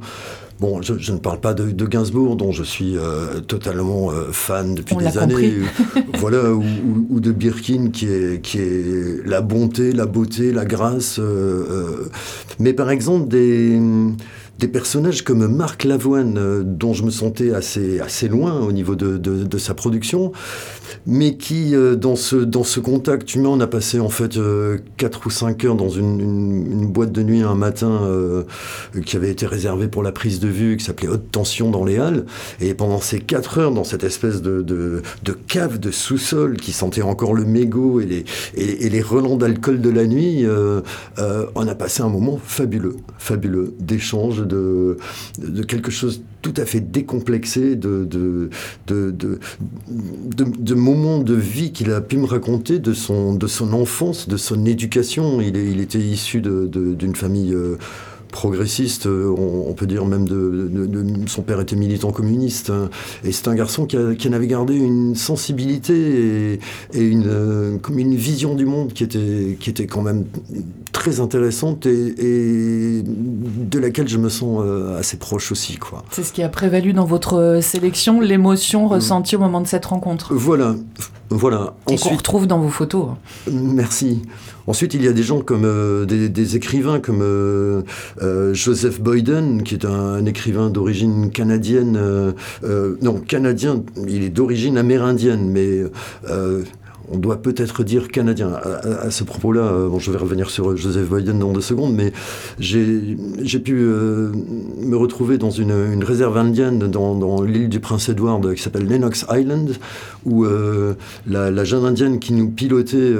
Bon, 0.59 0.81
je, 0.81 0.97
je, 0.97 1.13
ne 1.13 1.19
parle 1.19 1.39
pas 1.39 1.53
de, 1.53 1.71
de, 1.71 1.85
Gainsbourg, 1.85 2.35
dont 2.35 2.51
je 2.51 2.63
suis 2.63 2.97
euh, 2.97 3.39
totalement 3.39 4.11
euh, 4.11 4.25
fan 4.31 4.75
depuis 4.75 4.95
On 4.95 4.99
des 4.99 5.17
années. 5.17 5.53
Voilà, 6.19 6.51
ou, 6.53 6.61
ou, 6.61 7.07
ou, 7.09 7.19
de 7.21 7.31
Birkin, 7.31 7.91
qui 7.91 8.07
est, 8.07 8.41
qui 8.41 8.59
est 8.59 9.25
la 9.25 9.39
bonté, 9.39 9.93
la 9.93 10.05
beauté, 10.05 10.51
la 10.51 10.65
grâce. 10.65 11.17
Euh, 11.17 12.09
mais 12.59 12.73
par 12.73 12.91
exemple, 12.91 13.29
des 13.29 13.79
des 14.59 14.67
personnages 14.67 15.23
comme 15.23 15.47
Marc 15.47 15.85
Lavoine, 15.85 16.37
euh, 16.37 16.63
dont 16.63 16.93
je 16.93 17.03
me 17.03 17.11
sentais 17.11 17.53
assez, 17.53 18.01
assez 18.01 18.27
loin 18.27 18.59
au 18.59 18.73
niveau 18.73 18.95
de, 18.95 19.17
de, 19.17 19.57
sa 19.57 19.73
production, 19.73 20.33
mais 21.05 21.35
qui, 21.37 21.75
euh, 21.75 21.95
dans, 21.95 22.17
ce, 22.17 22.35
dans 22.35 22.65
ce 22.65 22.81
contact 22.81 23.35
humain, 23.35 23.49
on 23.49 23.59
a 23.61 23.67
passé 23.67 23.99
en 23.99 24.09
fait 24.09 24.37
euh, 24.37 24.77
4 24.97 25.25
ou 25.25 25.29
5 25.29 25.63
heures 25.65 25.75
dans 25.75 25.89
une, 25.89 26.87
boîte 26.89 27.11
de 27.11 27.23
nuit 27.23 27.41
un 27.41 27.55
matin 27.55 28.01
euh, 28.03 28.43
qui 29.05 29.15
avait 29.15 29.29
été 29.29 29.45
réservée 29.45 29.87
pour 29.87 30.03
la 30.03 30.11
prise 30.11 30.39
de 30.39 30.47
vue, 30.47 30.75
qui 30.75 30.83
s'appelait 30.83 31.07
Haute 31.07 31.31
Tension 31.31 31.71
dans 31.71 31.85
les 31.85 31.97
Halles. 31.97 32.25
Et 32.59 32.73
pendant 32.73 32.99
ces 32.99 33.19
4 33.19 33.59
heures, 33.59 33.71
dans 33.71 33.83
cette 33.83 34.03
espèce 34.03 34.41
de, 34.41 34.61
de, 34.61 35.01
cave 35.47 35.79
de 35.79 35.91
sous-sol 35.91 36.57
qui 36.57 36.73
sentait 36.73 37.01
encore 37.01 37.33
le 37.33 37.45
mégot 37.45 38.01
et 38.01 38.05
les, 38.05 38.25
et, 38.55 38.89
les 38.89 39.01
relents 39.01 39.37
d'alcool 39.37 39.79
de 39.79 39.89
la 39.89 40.05
nuit, 40.05 40.45
euh, 40.45 40.81
on 41.55 41.67
a 41.67 41.75
passé 41.75 42.01
un 42.01 42.09
moment 42.09 42.39
fabuleux, 42.43 42.97
fabuleux, 43.17 43.73
d'échange, 43.79 44.41
de, 44.49 44.97
quelque 45.67 45.91
chose 45.91 46.21
tout 46.41 46.53
à 46.57 46.65
fait 46.65 46.79
décomplexé 46.79 47.75
de, 47.75 48.05
de, 48.05 48.49
de, 48.87 49.15
de, 49.87 50.73
moments 50.73 51.19
de 51.19 51.35
vie 51.35 51.71
qu'il 51.71 51.91
a 51.91 52.01
pu 52.01 52.17
me 52.17 52.25
raconter 52.25 52.79
de 52.79 52.93
son, 52.93 53.33
de 53.33 53.47
son 53.47 53.73
enfance, 53.73 54.27
de 54.27 54.37
son 54.37 54.65
éducation. 54.65 55.41
Il, 55.41 55.55
il 55.55 55.79
était 55.79 55.99
issu 55.99 56.41
d'une 56.41 57.15
famille 57.15 57.53
euh, 57.53 57.77
progressiste, 58.31 59.07
on, 59.07 59.65
on, 59.67 59.73
peut 59.73 59.87
dire 59.87 60.05
même 60.05 60.27
de, 60.27 60.69
son 61.27 61.41
père 61.41 61.59
était 61.59 61.75
militant 61.75 62.11
communiste, 62.11 62.69
hein, 62.69 62.89
et 63.23 63.31
c'est 63.31 63.47
un 63.47 63.55
garçon 63.55 63.85
qui, 63.85 63.97
qui 64.17 64.29
en 64.29 64.33
avait 64.33 64.47
gardé 64.47 64.75
une 64.75 65.15
sensibilité 65.15 65.93
et, 66.53 66.59
et 66.93 67.01
une, 67.01 67.27
euh, 67.27 67.77
comme 67.77 67.99
une 67.99 68.15
vision 68.15 68.55
du 68.55 68.65
monde 68.65 68.93
qui 68.93 69.03
était, 69.03 69.57
qui 69.59 69.69
était 69.69 69.87
quand 69.87 70.01
même 70.01 70.25
très 70.99 71.21
intéressante 71.21 71.85
et, 71.85 72.13
et 72.19 73.03
de 73.03 73.79
laquelle 73.79 74.07
je 74.09 74.17
me 74.17 74.27
sens 74.27 74.61
euh, 74.65 74.99
assez 74.99 75.15
proche 75.17 75.51
aussi. 75.53 75.77
quoi. 75.77 76.03
C'est 76.11 76.23
ce 76.23 76.33
qui 76.33 76.43
a 76.43 76.49
prévalu 76.49 76.91
dans 76.91 77.05
votre 77.05 77.59
sélection, 77.61 78.19
l'émotion 78.19 78.87
ressentie 78.87 79.37
au 79.37 79.39
moment 79.39 79.61
de 79.61 79.67
cette 79.67 79.85
rencontre. 79.85 80.33
Voilà, 80.33 80.75
voilà. 81.29 81.73
Et 81.89 81.95
qu'on 81.97 82.15
retrouve 82.17 82.47
dans 82.47 82.59
vos 82.59 82.67
photos. 82.69 83.07
Merci. 83.49 84.21
Ensuite, 84.67 84.93
il 84.93 85.03
y 85.03 85.07
a 85.07 85.13
des 85.13 85.23
gens 85.23 85.39
comme 85.39 85.63
euh, 85.65 86.05
des, 86.05 86.27
des, 86.29 86.55
écrivains 86.55 86.99
comme 86.99 87.21
euh, 87.23 87.81
euh, 88.21 88.53
Joseph 88.53 88.99
Boyden, 89.01 89.63
qui 89.63 89.73
est 89.75 89.85
un, 89.85 89.89
un 90.19 90.25
écrivain 90.25 90.69
d'origine 90.69 91.31
canadienne. 91.31 91.97
euh, 91.97 92.95
non, 93.01 93.15
canadien, 93.25 93.81
il 94.07 94.23
est 94.23 94.29
d'origine 94.29 94.77
amérindienne, 94.77 95.49
mais 95.49 95.81
on 97.11 97.17
doit 97.17 97.41
peut-être 97.41 97.83
dire 97.83 98.09
canadien. 98.09 98.51
À, 98.53 99.11
ce 99.11 99.23
propos-là, 99.23 99.61
euh, 99.61 99.89
bon, 99.89 99.99
je 99.99 100.11
vais 100.11 100.17
revenir 100.17 100.49
sur 100.49 100.75
Joseph 100.77 101.09
Biden 101.09 101.39
dans 101.39 101.51
deux 101.51 101.61
secondes, 101.61 101.93
mais 101.93 102.11
j'ai 102.59 103.59
pu 103.59 103.79
euh, 103.81 104.31
me 104.77 104.95
retrouver 104.95 105.37
dans 105.37 105.51
une, 105.51 106.03
réserve 106.03 106.37
indienne 106.37 106.79
dans, 106.79 107.41
l'île 107.41 107.69
du 107.69 107.79
Prince-Édouard 107.79 108.41
qui 108.55 108.61
s'appelle 108.61 108.87
Lennox 108.87 109.25
Island, 109.31 109.71
où 110.25 110.45
euh, 110.45 110.93
la, 111.27 111.63
jeune 111.63 111.85
indienne 111.85 112.19
qui 112.19 112.33
nous 112.33 112.49
pilotait 112.49 113.13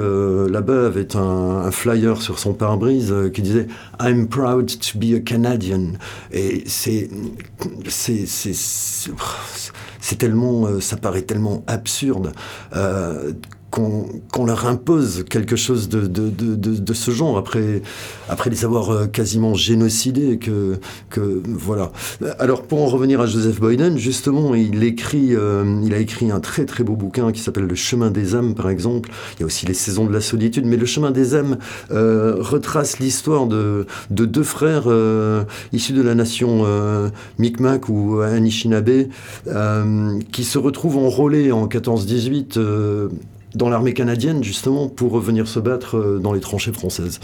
là-bas 0.50 0.86
avait 0.86 1.16
un, 1.16 1.70
flyer 1.70 2.20
sur 2.22 2.38
son 2.38 2.52
pare-brise 2.52 3.14
qui 3.32 3.42
disait 3.42 3.66
I'm 4.00 4.28
proud 4.28 4.66
to 4.66 4.98
be 4.98 5.14
a 5.14 5.20
Canadian. 5.20 5.92
Et 6.32 6.64
c'est 6.66 7.10
c'est 10.00 10.16
tellement, 10.16 10.80
ça 10.80 10.96
paraît 10.96 11.22
tellement 11.22 11.62
absurde. 11.66 12.32
Qu'on 13.70 14.44
leur 14.44 14.66
impose 14.66 15.24
quelque 15.28 15.56
chose 15.56 15.88
de, 15.88 16.06
de, 16.06 16.30
de, 16.30 16.94
ce 16.94 17.10
genre 17.10 17.38
après, 17.38 17.82
après 18.28 18.50
les 18.50 18.64
avoir 18.64 18.90
euh, 18.90 19.06
quasiment 19.06 19.54
génocidés. 19.54 20.38
Que, 20.38 20.78
que, 21.08 21.42
voilà. 21.46 21.92
Alors 22.38 22.62
pour 22.62 22.82
en 22.82 22.86
revenir 22.86 23.20
à 23.20 23.26
Joseph 23.26 23.60
Boyden, 23.60 23.96
justement, 23.96 24.54
il, 24.54 24.82
écrit, 24.82 25.34
euh, 25.34 25.80
il 25.84 25.94
a 25.94 25.98
écrit 25.98 26.30
un 26.30 26.40
très 26.40 26.64
très 26.64 26.84
beau 26.84 26.96
bouquin 26.96 27.32
qui 27.32 27.40
s'appelle 27.40 27.66
Le 27.66 27.74
chemin 27.74 28.10
des 28.10 28.34
âmes, 28.34 28.54
par 28.54 28.70
exemple. 28.70 29.10
Il 29.36 29.40
y 29.40 29.42
a 29.44 29.46
aussi 29.46 29.66
Les 29.66 29.74
saisons 29.74 30.04
de 30.04 30.12
la 30.12 30.20
solitude, 30.20 30.66
mais 30.66 30.76
Le 30.76 30.86
chemin 30.86 31.10
des 31.10 31.34
âmes 31.34 31.58
euh, 31.90 32.36
retrace 32.38 32.98
l'histoire 32.98 33.46
de, 33.46 33.86
de 34.10 34.24
deux 34.24 34.42
frères 34.42 34.88
issus 35.72 35.92
de 35.92 36.02
la 36.02 36.14
nation 36.14 36.64
Mi'kmaq 37.38 37.88
ou 37.88 38.20
Anishinaabe 38.20 39.06
qui 40.32 40.44
se 40.44 40.58
retrouvent 40.58 40.98
enrôlés 40.98 41.52
en 41.52 41.66
14-18 41.66 42.58
euh, 42.58 43.08
dans 43.54 43.68
l'armée 43.68 43.94
canadienne 43.94 44.42
justement 44.44 44.88
pour 44.88 45.18
venir 45.18 45.48
se 45.48 45.58
battre 45.58 45.96
euh, 45.96 46.18
dans 46.18 46.32
les 46.32 46.40
tranchées 46.40 46.72
françaises. 46.72 47.20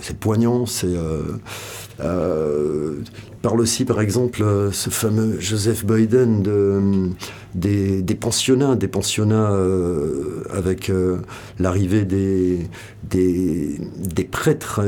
C'est 0.00 0.16
poignant, 0.18 0.64
c'est... 0.66 0.86
Euh, 0.86 1.22
euh, 2.00 3.00
parle 3.42 3.60
aussi 3.60 3.84
par 3.84 4.00
exemple 4.00 4.44
ce 4.72 4.90
fameux 4.90 5.40
Joseph 5.40 5.84
Boyden 5.84 6.42
de, 6.42 7.10
des, 7.54 8.14
pensionnats, 8.14 8.76
des 8.76 8.88
pensionnats 8.88 9.52
avec 10.52 10.90
l'arrivée 11.58 12.04
des, 12.04 12.68
des, 13.02 14.24
prêtres 14.24 14.82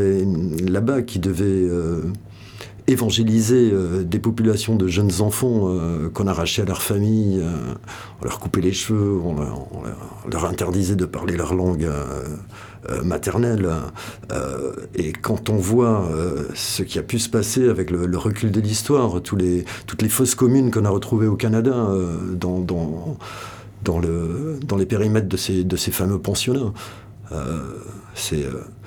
là-bas 0.64 1.02
qui 1.02 1.18
devaient... 1.18 1.68
évangéliser 2.86 3.70
euh, 3.72 4.04
des 4.04 4.18
populations 4.18 4.76
de 4.76 4.86
jeunes 4.86 5.20
enfants 5.20 5.68
euh, 5.68 6.08
qu'on 6.08 6.26
arrachait 6.26 6.62
à 6.62 6.64
leur 6.64 6.82
famille, 6.82 7.40
euh, 7.40 7.74
on 8.20 8.24
leur 8.24 8.38
coupait 8.38 8.60
les 8.60 8.72
cheveux, 8.72 9.18
on 9.22 9.34
leur, 10.30 10.44
interdisait 10.44 10.96
de 10.96 11.04
parler 11.04 11.36
leur 11.36 11.54
langue 11.54 11.88
maternelle. 13.02 13.68
Et 14.94 15.12
quand 15.12 15.50
on 15.50 15.56
voit 15.56 16.08
ce 16.54 16.82
qui 16.82 16.98
a 16.98 17.02
pu 17.02 17.18
se 17.18 17.28
passer 17.28 17.68
avec 17.68 17.90
le, 17.90 18.16
recul 18.16 18.52
de 18.52 18.60
l'histoire, 18.60 19.20
toutes 19.22 19.42
les 19.42 20.08
fosses 20.08 20.34
communes 20.34 20.70
qu'on 20.70 20.84
a 20.84 20.90
retrouvées 20.90 21.26
au 21.26 21.36
Canada 21.36 21.88
dans, 22.32 22.60
dans, 22.60 23.16
dans, 23.82 23.98
le, 23.98 24.60
dans 24.62 24.76
les 24.76 24.86
périmètres 24.86 25.28
de 25.28 25.36
ces, 25.36 25.64
de 25.64 25.76
ces 25.76 25.90
fameux 25.90 26.18
pensionnats, 26.18 26.72
c'est... 28.14 28.46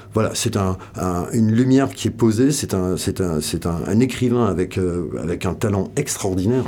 euh, 0.09 0.13
voilà, 0.13 0.31
c'est 0.33 0.57
un, 0.57 0.77
un- 0.95 1.25
une 1.33 1.51
lumière 1.51 1.89
qui 1.89 2.07
est 2.07 2.11
posée, 2.11 2.51
c'est 2.51 2.73
un, 2.73 3.99
écrivain 3.99 4.45
avec, 4.45 4.77
euh, 4.77 5.05
avec 5.21 5.45
un 5.45 5.53
talent 5.53 5.91
extraordinaire 5.95 6.65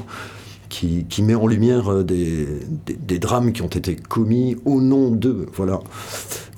qui, 0.70 1.06
qui 1.10 1.22
met 1.24 1.36
en 1.36 1.48
lumière 1.48 1.92
euh, 1.92 2.04
des, 2.04 2.48
des, 2.86 2.94
des 2.96 3.20
drames 3.20 3.52
qui 3.52 3.62
ont 3.62 3.68
été 3.68 3.96
commis 3.96 4.56
au 4.66 4.80
nom 4.82 5.12
d'eux. 5.12 5.46
Voilà, 5.56 5.80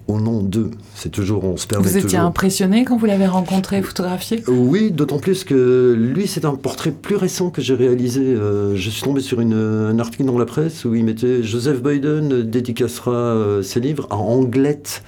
au 0.07 0.19
nom 0.19 0.43
d'eux. 0.43 0.69
C'est 0.93 1.09
toujours, 1.09 1.45
on 1.45 1.55
se 1.57 1.65
permet 1.65 1.83
Vous 1.87 1.91
étiez 1.97 2.01
toujours. 2.09 2.19
impressionné 2.19 2.83
quand 2.83 2.97
vous 2.97 3.05
l'avez 3.05 3.25
rencontré, 3.25 3.81
photographié? 3.81 4.43
Oui, 4.47 4.91
d'autant 4.91 5.17
plus 5.17 5.45
que 5.45 5.95
lui, 5.97 6.27
c'est 6.27 6.43
un 6.45 6.55
portrait 6.55 6.91
plus 6.91 7.15
récent 7.15 7.49
que 7.49 7.61
j'ai 7.61 7.73
réalisé. 7.73 8.21
Euh, 8.21 8.75
je 8.75 8.89
suis 8.89 9.01
tombé 9.01 9.21
sur 9.21 9.39
une, 9.39 9.53
un 9.53 9.97
article 9.99 10.25
dans 10.25 10.37
la 10.37 10.45
presse 10.45 10.83
où 10.85 10.93
il 10.93 11.05
mettait 11.05 11.41
Joseph 11.41 11.81
Biden 11.81 12.43
dédicacera 12.43 13.11
euh, 13.13 13.61
ses 13.63 13.79
livres 13.79 14.07
à 14.11 14.15
Anglette. 14.17 15.03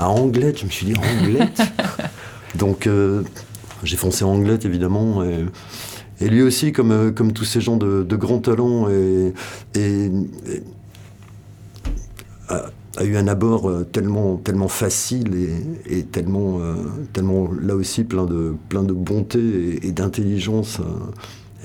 À 0.00 0.08
Anglette, 0.08 0.58
je 0.58 0.64
me 0.64 0.70
suis 0.70 0.86
dit 0.86 0.94
Anglette 0.96 1.60
Donc 2.58 2.86
euh, 2.86 3.22
j'ai 3.84 3.96
foncé 3.96 4.24
en 4.24 4.30
Anglette 4.30 4.64
évidemment. 4.64 5.22
Et, 5.22 5.44
et 6.20 6.28
lui 6.28 6.42
aussi, 6.42 6.72
comme, 6.72 6.90
euh, 6.90 7.10
comme 7.10 7.32
tous 7.32 7.44
ces 7.44 7.60
gens 7.60 7.76
de, 7.76 8.02
de 8.02 8.16
grand 8.16 8.38
talent, 8.38 8.88
et, 8.88 9.32
et- 9.74 10.06
et 10.06 10.62
a, 12.48 12.64
a 12.96 13.04
eu 13.04 13.16
un 13.16 13.28
abord 13.28 13.68
euh, 13.70 13.84
tellement, 13.84 14.36
tellement 14.36 14.68
facile 14.68 15.34
et, 15.86 15.98
et 15.98 16.02
tellement, 16.04 16.58
euh, 16.60 16.74
tellement 17.12 17.48
là 17.60 17.76
aussi 17.76 18.04
plein 18.04 18.24
de, 18.24 18.54
plein 18.68 18.82
de 18.82 18.92
bonté 18.92 19.38
et, 19.38 19.86
et 19.88 19.92
d'intelligence. 19.92 20.80
euh, 20.80 20.84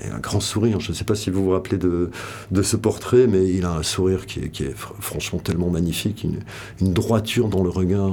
et 0.04 0.08
un 0.08 0.18
grand 0.18 0.40
sourire. 0.40 0.80
Je 0.80 0.90
ne 0.90 0.96
sais 0.96 1.04
pas 1.04 1.14
si 1.14 1.30
vous 1.30 1.44
vous 1.44 1.50
rappelez 1.50 1.78
de, 1.78 2.10
de 2.50 2.62
ce 2.62 2.76
portrait, 2.76 3.26
mais 3.26 3.48
il 3.48 3.64
a 3.64 3.72
un 3.72 3.82
sourire 3.82 4.26
qui 4.26 4.40
est, 4.40 4.48
qui 4.50 4.64
est 4.64 4.70
fr- 4.76 4.92
franchement 5.00 5.38
tellement 5.38 5.70
magnifique, 5.70 6.24
une, 6.24 6.40
une 6.80 6.92
droiture 6.92 7.48
dans 7.48 7.62
le 7.62 7.70
regard. 7.70 8.12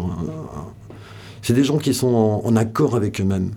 C'est 1.42 1.54
des 1.54 1.64
gens 1.64 1.78
qui 1.78 1.94
sont 1.94 2.14
en, 2.14 2.42
en 2.46 2.56
accord 2.56 2.96
avec 2.96 3.20
eux-mêmes, 3.20 3.52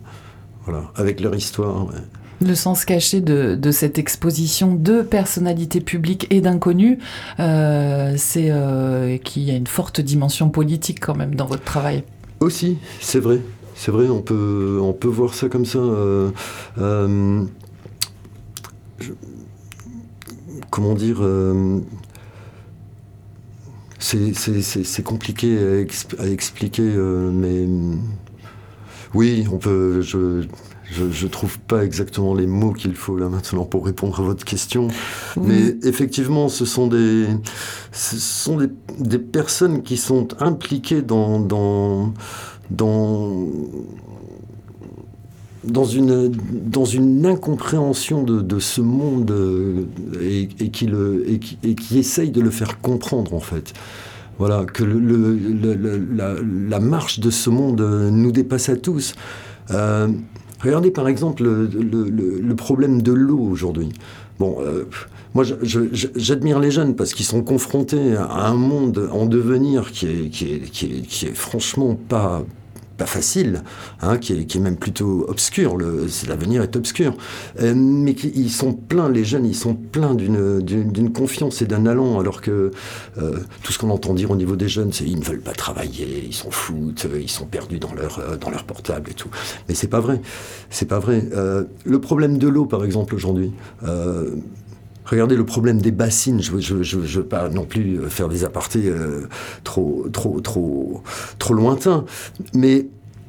voilà, 0.65 0.91
avec 0.97 1.21
leur 1.21 1.35
histoire. 1.35 1.87
ouais. 1.87 2.01
Le 2.45 2.55
sens 2.55 2.85
caché 2.85 3.23
de, 3.23 3.55
de 3.55 3.71
cette 3.71 3.97
exposition 3.99 4.75
de 4.75 5.01
personnalités 5.01 5.81
publiques 5.81 6.27
et 6.29 6.43
d'inconnus, 6.43 6.99
euh, 7.41 8.12
c'est 8.19 8.49
euh, 8.51 9.17
qu'il 9.17 9.45
y 9.45 9.51
a 9.51 9.55
une 9.55 9.67
forte 9.67 10.03
dimension 10.03 10.51
politique 10.51 11.01
quand 11.01 11.15
même 11.15 11.35
dans 11.35 11.47
votre 11.47 11.65
travail. 11.65 12.05
Aussi, 12.41 12.77
c'est 13.01 13.21
vrai. 13.21 13.41
C'est 13.75 13.91
vrai, 13.91 14.09
on 14.09 14.21
peut, 14.21 14.79
on 14.83 14.93
peut 14.93 15.09
voir 15.09 15.33
ça 15.33 15.49
comme 15.49 15.65
ça. 15.65 15.79
euh, 15.79 16.31
euh, 16.79 17.45
je- 18.99 19.12
comment 20.77 20.93
dire 20.93 21.17
euh, 21.21 21.81
c'est, 23.99 25.03
compliqué 25.03 25.57
à, 25.57 25.83
exp- 25.83 26.21
à 26.21 26.27
expliquer, 26.29 26.83
euh, 26.85 27.31
mais 27.33 27.67
oui, 29.15 29.47
on 29.51 29.57
peut. 29.57 30.03
Je, 30.03 30.45
je, 30.85 31.11
je 31.11 31.27
trouve 31.27 31.59
pas 31.61 31.83
exactement 31.83 32.35
les 32.35 32.47
mots 32.47 32.73
qu'il 32.75 32.95
faut 32.95 33.17
là 33.17 33.31
maintenant 33.31 33.65
pour 33.65 33.87
répondre 33.87 34.21
à 34.21 34.23
votre 34.23 34.45
question. 34.45 34.89
Mais 35.41 35.77
effectivement, 35.83 36.51
ce 36.51 36.67
sont 36.67 36.89
des, 36.89 37.27
ce 37.93 38.17
sont 38.19 38.59
des, 38.59 38.69
des 38.99 39.19
personnes 39.19 39.83
qui 39.83 39.97
sont 39.97 40.29
impliquées 40.41 41.01
dans, 41.01 41.41
dans, 41.41 42.12
dans, 42.71 43.47
dans, 45.66 45.85
une, 45.85 46.31
dans 46.31 46.85
une 46.85 47.26
incompréhension 47.26 48.22
de, 48.22 48.59
ce 48.59 48.81
monde 48.81 49.31
euh, 49.31 49.85
et, 50.20 50.48
qui 50.70 50.87
le, 50.87 51.24
et, 51.29 51.38
qui, 51.38 51.59
et 51.62 51.74
qui 51.74 51.98
essayent 51.98 52.31
de 52.31 52.40
le 52.40 52.50
faire 52.50 52.81
comprendre 52.81 53.35
en 53.35 53.40
fait. 53.40 53.72
Voilà, 54.38 54.64
que 54.64 54.85
le, 54.85 55.38
la, 56.68 56.81
marche 56.81 57.20
de 57.20 57.31
ce 57.31 57.48
monde 57.48 57.81
euh, 57.81 58.11
nous 58.11 58.33
dépasse 58.33 58.68
à 58.68 58.76
tous. 58.76 59.14
Euh, 59.70 60.09
regardez 60.62 60.90
par 60.90 61.09
exemple 61.09 61.42
le, 61.42 62.55
problème 62.55 63.02
de 63.02 63.12
l'eau 63.12 63.40
aujourd'hui. 63.40 63.90
Bon, 64.38 64.59
moi 65.35 65.44
j'admire 65.92 66.59
les 66.59 66.70
jeunes 66.70 66.94
parce 66.94 67.14
qu'ils 67.14 67.24
sont 67.24 67.42
confrontés 67.42 68.16
à 68.16 68.48
un 68.48 68.55
monde 68.55 69.09
en 69.12 69.24
devenir 69.24 69.92
qui 69.92 70.07
est, 70.07 70.29
qui 70.29 70.44
est, 70.52 70.61
qui 70.70 71.26
est 71.26 71.35
franchement 71.35 71.98
pas, 72.09 72.44
pas 72.96 73.06
facile, 73.06 73.62
hein, 74.00 74.18
qui, 74.18 74.32
est, 74.32 74.56
même 74.59 74.76
plutôt 74.76 75.26
obscur. 75.28 75.76
L'avenir 76.28 76.62
est 76.62 76.76
obscur. 76.76 77.14
Euh, 77.61 77.74
mais 77.76 78.14
qui- 78.14 78.32
ils 78.35 78.50
sont 78.50 78.72
pleins, 78.72 79.09
les 79.11 79.24
jeunes, 79.24 79.44
ils 79.46 79.54
sont 79.54 79.74
pleins 79.74 80.14
d'une- 80.14 81.12
confiance 81.12 81.62
et 81.62 81.66
d'un 81.66 81.87
allant, 81.87 82.18
alors 82.20 82.40
que 82.40 82.70
euh, 83.18 83.38
tout 83.62 83.72
ce 83.72 83.78
qu'on 83.78 83.90
entend 83.90 84.14
dire 84.14 84.30
au 84.30 84.37
niveau 84.37 84.56
des 84.56 84.68
jeunes, 84.68 84.92
c'est 84.92 85.04
ils 85.04 85.18
ne 85.18 85.24
veulent 85.24 85.40
pas 85.40 85.52
travailler, 85.52 86.24
ils 86.26 86.35
s'en 86.35 86.50
foutent, 86.50 87.06
euh, 87.06 87.20
ils 87.20 87.30
sont 87.30 87.46
perdus 87.46 87.78
dans 87.78 87.94
leur, 87.94 88.38
dans 88.38 88.50
leur 88.50 88.64
portable 88.64 89.11
et 89.11 89.14
tout. 89.14 89.28
Mais 89.68 89.74
c'est 89.74 89.88
pas 89.88 90.00
vrai. 90.00 90.20
C'est 90.70 90.87
pas 90.88 90.98
vrai. 90.98 91.22
Le 91.85 92.00
problème 92.00 92.38
de 92.38 92.48
l'eau, 92.48 92.64
par 92.66 92.85
exemple, 92.85 93.14
aujourd'hui. 93.14 93.52
Regardez 95.07 95.37
le 95.37 95.47
problème 95.47 95.81
des 95.81 95.92
bassines. 95.92 96.42
Je 96.42 96.53
ne 96.75 97.07
veux 97.07 97.25
pas 97.25 97.49
non 97.49 97.64
plus 97.64 98.01
faire 98.09 98.29
des 98.29 98.45
apartés 98.45 98.88
euh, 98.88 99.29
trop, 99.64 100.07
trop, 100.12 100.40
trop, 100.40 101.03
trop 101.38 101.55
lointains. 101.55 102.05
Mais 102.53 102.87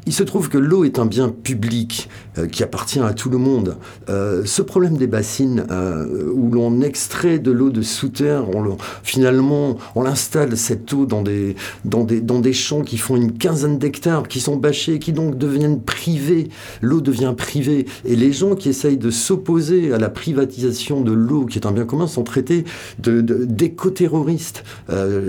il 0.08 0.14
se 0.14 0.24
trouve 0.24 0.48
que 0.50 0.58
l'eau 0.58 0.86
est 0.86 0.98
un 1.00 1.06
bien 1.06 1.28
public 1.30 2.10
euh, 2.38 2.48
qui 2.48 2.64
appartient 2.64 3.00
à 3.02 3.14
tout 3.14 3.30
le 3.30 3.38
monde. 3.38 3.78
Euh, 4.10 4.44
ce 4.46 4.62
problème 4.62 4.96
des 4.98 5.06
bassines, 5.06 5.66
euh, 5.70 6.32
où 6.34 6.50
l'on 6.50 6.80
extrait 6.82 7.40
de 7.40 7.52
l'eau 7.52 7.70
de 7.70 7.82
sous 7.82 8.08
terre, 8.10 8.46
on 8.56 8.62
le- 8.62 8.72
finalement, 9.04 9.78
on 9.96 10.06
installe 10.06 10.56
cette 10.58 10.92
eau 10.94 11.06
dans 11.06 11.22
des, 11.24 11.56
dans, 11.84 12.06
des, 12.06 12.22
dans 12.22 12.40
des 12.40 12.54
champs 12.54 12.82
qui 12.84 12.98
font 12.98 13.18
une 13.18 13.34
quinzaine 13.38 13.78
d'hectares, 13.80 14.28
qui 14.30 14.40
sont 14.40 14.56
bâchés, 14.56 14.98
qui 15.00 15.12
donc 15.12 15.38
deviennent 15.38 15.82
privés. 15.82 16.48
L'eau 16.82 17.02
devient 17.02 17.34
privée. 17.38 17.86
Et 18.06 18.16
les 18.16 18.32
gens 18.32 18.56
qui 18.56 18.70
essayent 18.70 18.98
de 18.98 19.12
s'opposer 19.12 19.92
à 19.94 19.98
la 19.98 20.10
privatisation 20.10 21.02
de 21.02 21.12
l'eau, 21.12 21.46
qui 21.46 21.60
est 21.60 21.66
un 21.68 21.74
bien 21.74 21.84
commun, 21.86 22.08
sont 22.08 22.24
traités 22.24 22.64
de- 23.00 23.20
d'éco-terroristes. 23.22 24.64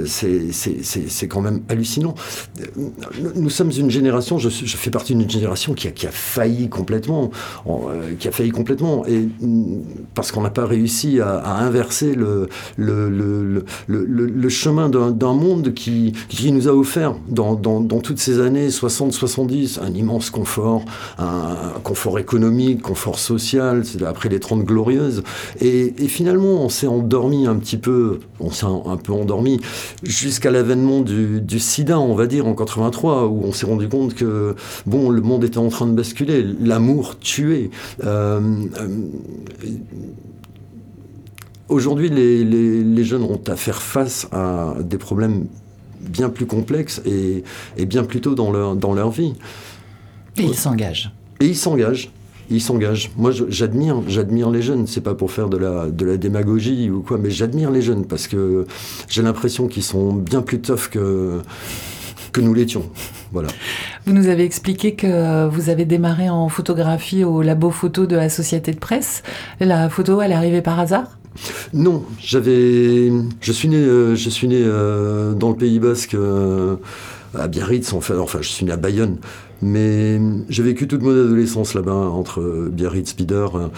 C'est 0.07 1.27
quand 1.29 1.41
même 1.41 1.63
hallucinant. 1.69 2.15
Nous 3.35 3.51
sommes 3.51 3.73
une 3.77 3.91
génération, 3.91 4.39
je, 4.39 4.49
suis- 4.49 4.68
je 4.69 4.77
fais 4.77 4.91
partie 4.91 5.15
d'une 5.15 5.29
génération 5.29 5.75
qui 5.75 5.89
a, 5.89 5.91
qui 5.91 6.07
a 6.07 6.11
failli 6.11 6.69
complètement, 6.69 7.31
en, 7.67 7.89
euh, 7.89 8.15
qui 8.19 8.29
a 8.29 8.33
failli 8.33 8.51
complètement, 8.51 9.05
et 9.07 9.29
mm, 9.41 9.83
parce 10.15 10.31
qu'on 10.31 10.43
n'a 10.43 10.51
pas 10.51 10.67
réussi 10.67 11.21
à, 11.21 11.57
inverser 11.59 12.15
le, 12.15 12.49
le, 12.77 13.09
le, 13.09 13.65
le, 13.89 14.49
chemin 14.49 14.89
d'un 14.89 15.33
monde 15.33 15.73
qui, 15.75 16.13
qui 16.29 16.53
nous 16.53 16.69
a 16.69 16.73
offert 16.73 17.15
dans, 17.29 17.55
dans, 17.55 18.01
toutes 18.01 18.19
ces 18.19 18.41
années 18.41 18.69
60-70 18.69 19.81
un 19.81 19.93
immense 19.95 20.31
confort, 20.31 20.85
un, 21.19 21.57
confort 21.83 22.19
économique, 22.19 22.83
confort 22.83 23.19
social, 23.19 23.85
c'est 23.85 24.03
après 24.05 24.29
les 24.29 24.41
30 24.41 24.65
glorieuses, 24.65 25.23
et, 25.61 25.95
finalement 26.09 26.63
on 26.65 26.69
s'est 26.69 26.87
endormi 26.87 27.47
un 27.47 27.57
petit 27.57 27.77
peu, 27.77 28.21
on 28.41 28.51
s'est 28.51 28.67
un, 28.67 28.97
peu 28.97 29.13
endormi 29.13 29.61
jusqu'à 30.03 30.51
l'avènement 30.51 31.01
du 31.01 31.59
sida, 31.59 31.99
on 31.99 32.15
va 32.15 32.27
dire, 32.27 32.47
en 32.47 32.55
83, 32.55 33.27
où 33.27 33.43
on 33.45 33.53
s'est 33.53 33.67
rendu 33.67 33.89
compte 33.89 34.15
que, 34.15 34.55
bon, 34.87 35.11
le 35.11 35.21
monde 35.21 35.45
était 35.45 35.59
en 35.59 35.69
train 35.69 35.87
de 35.87 35.93
basculer, 35.93 36.45
l'amour 36.61 37.19
tuait. 37.19 37.71
Euh, 38.05 38.41
euh, 38.81 38.89
Aujourd'hui, 41.69 42.09
les, 42.09 42.45
les- 42.45 42.83
les 42.83 43.05
jeunes 43.05 43.23
ont 43.25 43.41
à 43.47 43.55
faire 43.57 43.83
face 43.83 44.27
à 44.33 44.75
des 44.83 44.97
problèmes 44.97 45.47
bien 46.01 46.31
plus 46.31 46.47
complexes 46.47 47.03
et, 47.05 47.45
et 47.77 47.85
bien 47.85 48.05
plus 48.05 48.21
tôt 48.23 48.35
dans 48.35 48.51
leur, 48.51 48.75
dans 48.75 48.95
leur 48.95 49.11
vie. 49.11 49.35
Et 50.39 50.45
il 50.45 50.55
s'engage. 50.55 51.13
Et 51.41 51.47
ils 51.47 51.57
s'engagent. 51.57 52.11
Ils 52.51 52.63
s'engagent. 52.63 53.11
Moi, 53.19 53.33
j'admire, 53.51 54.01
j'admire 54.09 54.49
les 54.49 54.63
jeunes. 54.63 54.87
C'est 54.87 55.03
pas 55.03 55.15
pour 55.15 55.31
faire 55.31 55.51
de 55.51 55.59
la, 55.59 55.91
de 55.91 56.07
la 56.07 56.17
démagogie 56.17 56.89
ou 56.89 57.01
quoi, 57.03 57.19
mais 57.19 57.31
j'admire 57.31 57.71
les 57.71 57.83
jeunes 57.83 58.07
parce 58.07 58.27
que 58.29 58.65
j'ai 59.11 59.21
l'impression 59.21 59.67
qu'ils 59.69 59.83
sont 59.83 60.15
bien 60.15 60.41
plus 60.41 60.61
tough 60.63 60.89
que, 60.91 61.41
que 62.33 62.41
nous 62.41 62.55
l'étions. 62.55 62.91
Voilà. 63.33 63.49
Vous 64.07 64.13
nous 64.13 64.29
avez 64.29 64.45
expliqué 64.45 64.95
que 64.95 65.49
vous 65.49 65.69
avez 65.69 65.85
démarré 65.85 66.31
en 66.31 66.49
photographie 66.49 67.25
au 67.25 67.43
labo 67.43 67.71
photo 67.71 68.07
de 68.07 68.17
la 68.17 68.29
Société 68.29 68.73
de 68.73 68.79
Presse. 68.79 69.23
La 69.61 69.89
photo, 69.89 70.21
elle 70.21 70.33
est 70.33 70.35
arrivée 70.35 70.63
par 70.63 70.79
hasard? 70.81 71.19
Non, 71.73 72.05
j'avais, 72.21 73.13
je 73.41 73.53
suis 73.53 73.69
né, 73.69 73.77
euh, 73.77 74.17
je 74.17 74.31
suis 74.31 74.49
né 74.49 74.61
euh, 74.61 75.35
dans 75.35 75.51
le 75.51 75.57
Pays 75.57 75.79
Basque, 75.79 76.15
euh, 76.15 76.77
à 77.39 77.49
Biarritz. 77.49 77.93
Enfin, 77.93 78.15
je 78.41 78.49
suis 78.49 78.65
né 78.65 78.73
à 78.73 78.77
Bayonne, 78.77 79.19
mais 79.63 80.21
j'ai 80.49 80.63
vécu 80.63 80.87
toute 80.89 81.03
mon 81.03 81.11
adolescence 81.11 81.75
là-bas 81.75 81.93
entre 81.93 82.69
Biarritz, 82.71 83.11
Spider, 83.11 83.47
euh, 83.55 83.69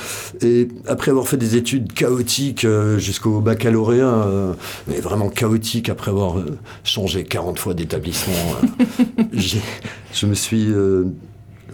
et 0.47 0.69
après 0.87 1.11
avoir 1.11 1.27
fait 1.29 1.37
des 1.37 1.57
études 1.57 1.93
chaotiques 1.93 2.65
euh, 2.65 2.99
jusqu'au 2.99 3.41
baccalauréat, 3.41 4.07
euh, 4.07 4.53
mais 4.89 5.01
vraiment 5.01 5.29
chaotiques 5.29 5.89
après 5.89 6.11
avoir 6.11 6.37
changé 6.85 7.25
40 7.25 7.59
fois 7.59 7.75
d'établissement, 7.75 8.35
je 9.33 10.27
me 10.27 10.35
suis 10.35 10.69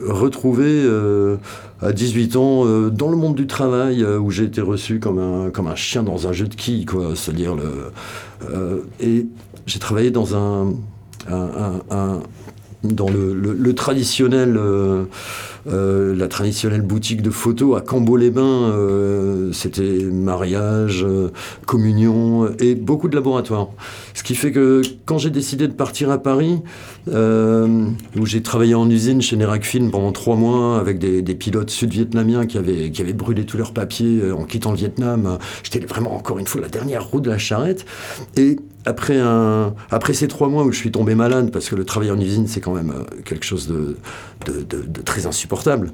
retrouvé 0.05 0.85
à 1.81 1.93
18 1.93 2.37
ans 2.37 2.63
euh, 2.67 2.91
dans 2.91 3.11
le 3.11 3.17
monde 3.17 3.35
du 3.35 3.47
travail 3.47 4.03
euh, 4.03 4.19
où 4.19 4.31
j'ai 4.31 4.45
été 4.45 4.61
reçu 4.61 4.99
comme 4.99 5.19
un, 5.19 5.51
comme 5.51 5.67
un 5.67 5.75
chien 5.75 6.03
dans 6.03 6.27
un 6.27 6.33
jeu 6.33 6.47
de 6.49 6.55
quilles, 6.55 6.87
quoi. 6.87 7.11
C'est-à-dire 7.15 7.55
le. 7.55 7.65
euh, 8.51 8.79
et 9.01 9.27
j'ai 9.67 9.79
travaillé 9.79 10.11
dans 10.11 10.35
un. 10.37 10.73
un- 11.29 11.35
un- 11.35 11.81
un- 11.91 12.21
dans 12.95 13.09
le, 13.09 13.75
traditionnel, 13.75 14.57
euh, 14.57 15.05
euh, 15.69 16.15
la 16.15 16.29
traditionnelle 16.29 16.83
boutique 16.83 17.23
de 17.23 17.31
photos 17.31 17.77
à 17.77 17.81
Cambo-les-Bains, 17.81 18.71
euh, 18.71 19.53
c'était 19.53 20.05
mariage, 20.05 21.05
communion 21.67 22.49
et 22.59 22.75
beaucoup 22.75 23.09
de 23.09 23.15
laboratoires. 23.15 23.69
Ce 24.15 24.23
qui 24.23 24.35
fait 24.35 24.53
que 24.53 24.83
quand 25.05 25.19
j'ai 25.19 25.31
décidé 25.31 25.69
de 25.69 25.73
partir 25.73 26.11
à 26.11 26.19
Paris, 26.19 26.61
où 27.09 28.27
j'ai 28.27 28.43
travaillé 28.43 28.75
en 28.75 28.89
usine 28.91 29.23
chez 29.23 29.37
Nerac 29.37 29.65
Film 29.65 29.91
pendant 29.91 30.13
trois 30.13 30.37
mois 30.37 30.79
avec 30.79 30.99
des, 30.99 31.23
des 31.23 31.35
pilotes 31.35 31.71
sud-vietnamiens 31.71 32.47
qui 32.47 32.59
avaient, 32.59 32.91
qui 32.91 33.03
avaient 33.03 33.13
brûlé 33.13 33.45
tous 33.45 33.57
leurs 33.57 33.73
papiers 33.73 34.33
en 34.33 34.45
quittant 34.45 34.71
le 34.71 34.77
Vietnam. 34.77 35.39
J'étais 35.63 35.85
vraiment 35.87 36.17
encore 36.17 36.39
une 36.39 36.47
fois 36.47 36.61
la 36.61 36.69
dernière 36.69 37.05
roue 37.07 37.21
de 37.21 37.31
la 37.31 37.39
charrette. 37.39 37.87
Et 38.37 38.57
après, 38.87 40.15
ces 40.15 40.29
trois 40.29 40.49
mois 40.49 40.65
où 40.65 40.73
je 40.73 40.79
suis 40.79 40.93
tombé 40.93 41.15
malade, 41.15 41.51
parce 41.51 41.69
que 41.69 41.75
le 41.75 41.85
travail 41.85 42.11
en 42.11 42.19
usine, 42.19 42.47
c'est 42.47 42.61
quand 42.61 42.75
même 42.75 42.91
euh, 42.91 43.23
quelque 43.25 43.45
chose 43.45 43.69
de 43.69 43.97
très 45.05 45.27
insupportable. 45.27 45.91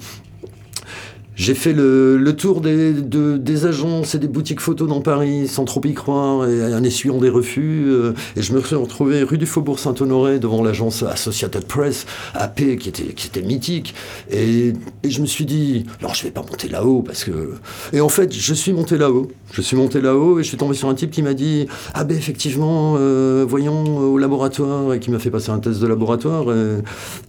J'ai 1.34 1.54
fait 1.54 1.72
le, 1.72 2.32
tour 2.36 2.60
des, 2.60 2.92
de- 2.92 3.38
des 3.38 3.64
agences 3.64 4.14
et 4.14 4.18
des 4.18 4.28
boutiques 4.28 4.60
photos 4.60 4.86
dans 4.86 5.00
Paris 5.00 5.48
sans 5.48 5.64
trop 5.64 5.80
y 5.84 5.94
croire 5.94 6.46
et 6.46 6.74
en 6.74 6.82
essuyant 6.84 7.18
des 7.18 7.30
refus. 7.30 7.84
euh, 7.86 8.12
et 8.36 8.42
je 8.42 8.52
me 8.52 8.60
suis 8.60 8.76
retrouvé 8.76 9.22
rue 9.22 9.38
du 9.38 9.46
Faubourg 9.46 9.78
Saint-Honoré 9.78 10.38
devant 10.38 10.62
l'agence 10.62 11.02
Associated 11.02 11.64
Press, 11.64 12.06
AP, 12.34 12.76
qui 12.76 12.88
était, 12.90 13.42
mythique. 13.42 13.94
Et, 14.30 14.74
je 15.04 15.20
me 15.20 15.26
suis 15.26 15.46
dit, 15.46 15.86
non, 16.02 16.10
je 16.12 16.22
vais 16.24 16.30
pas 16.30 16.42
monter 16.42 16.68
là-haut 16.68 17.02
parce 17.02 17.24
que. 17.24 17.54
Et 17.94 18.00
en 18.00 18.08
fait, 18.10 18.32
je 18.32 18.54
suis 18.54 18.72
monté 18.74 18.98
là-haut. 18.98 19.28
Je 19.52 19.62
suis 19.62 19.76
monté 19.76 20.00
là-haut 20.00 20.38
et 20.38 20.42
je 20.42 20.48
suis 20.48 20.56
tombé 20.58 20.74
sur 20.74 20.88
un 20.88 20.94
type 20.94 21.10
qui 21.10 21.22
m'a 21.22 21.34
dit, 21.34 21.66
ah 21.94 22.04
ben 22.04 22.16
effectivement, 22.16 22.96
euh, 22.98 23.44
voyons 23.48 23.98
au 23.98 24.18
laboratoire 24.18 24.92
et 24.94 25.00
qui 25.00 25.10
m'a 25.10 25.18
fait 25.18 25.30
passer 25.30 25.50
un 25.50 25.58
test 25.58 25.80
de 25.80 25.86
laboratoire. 25.86 26.46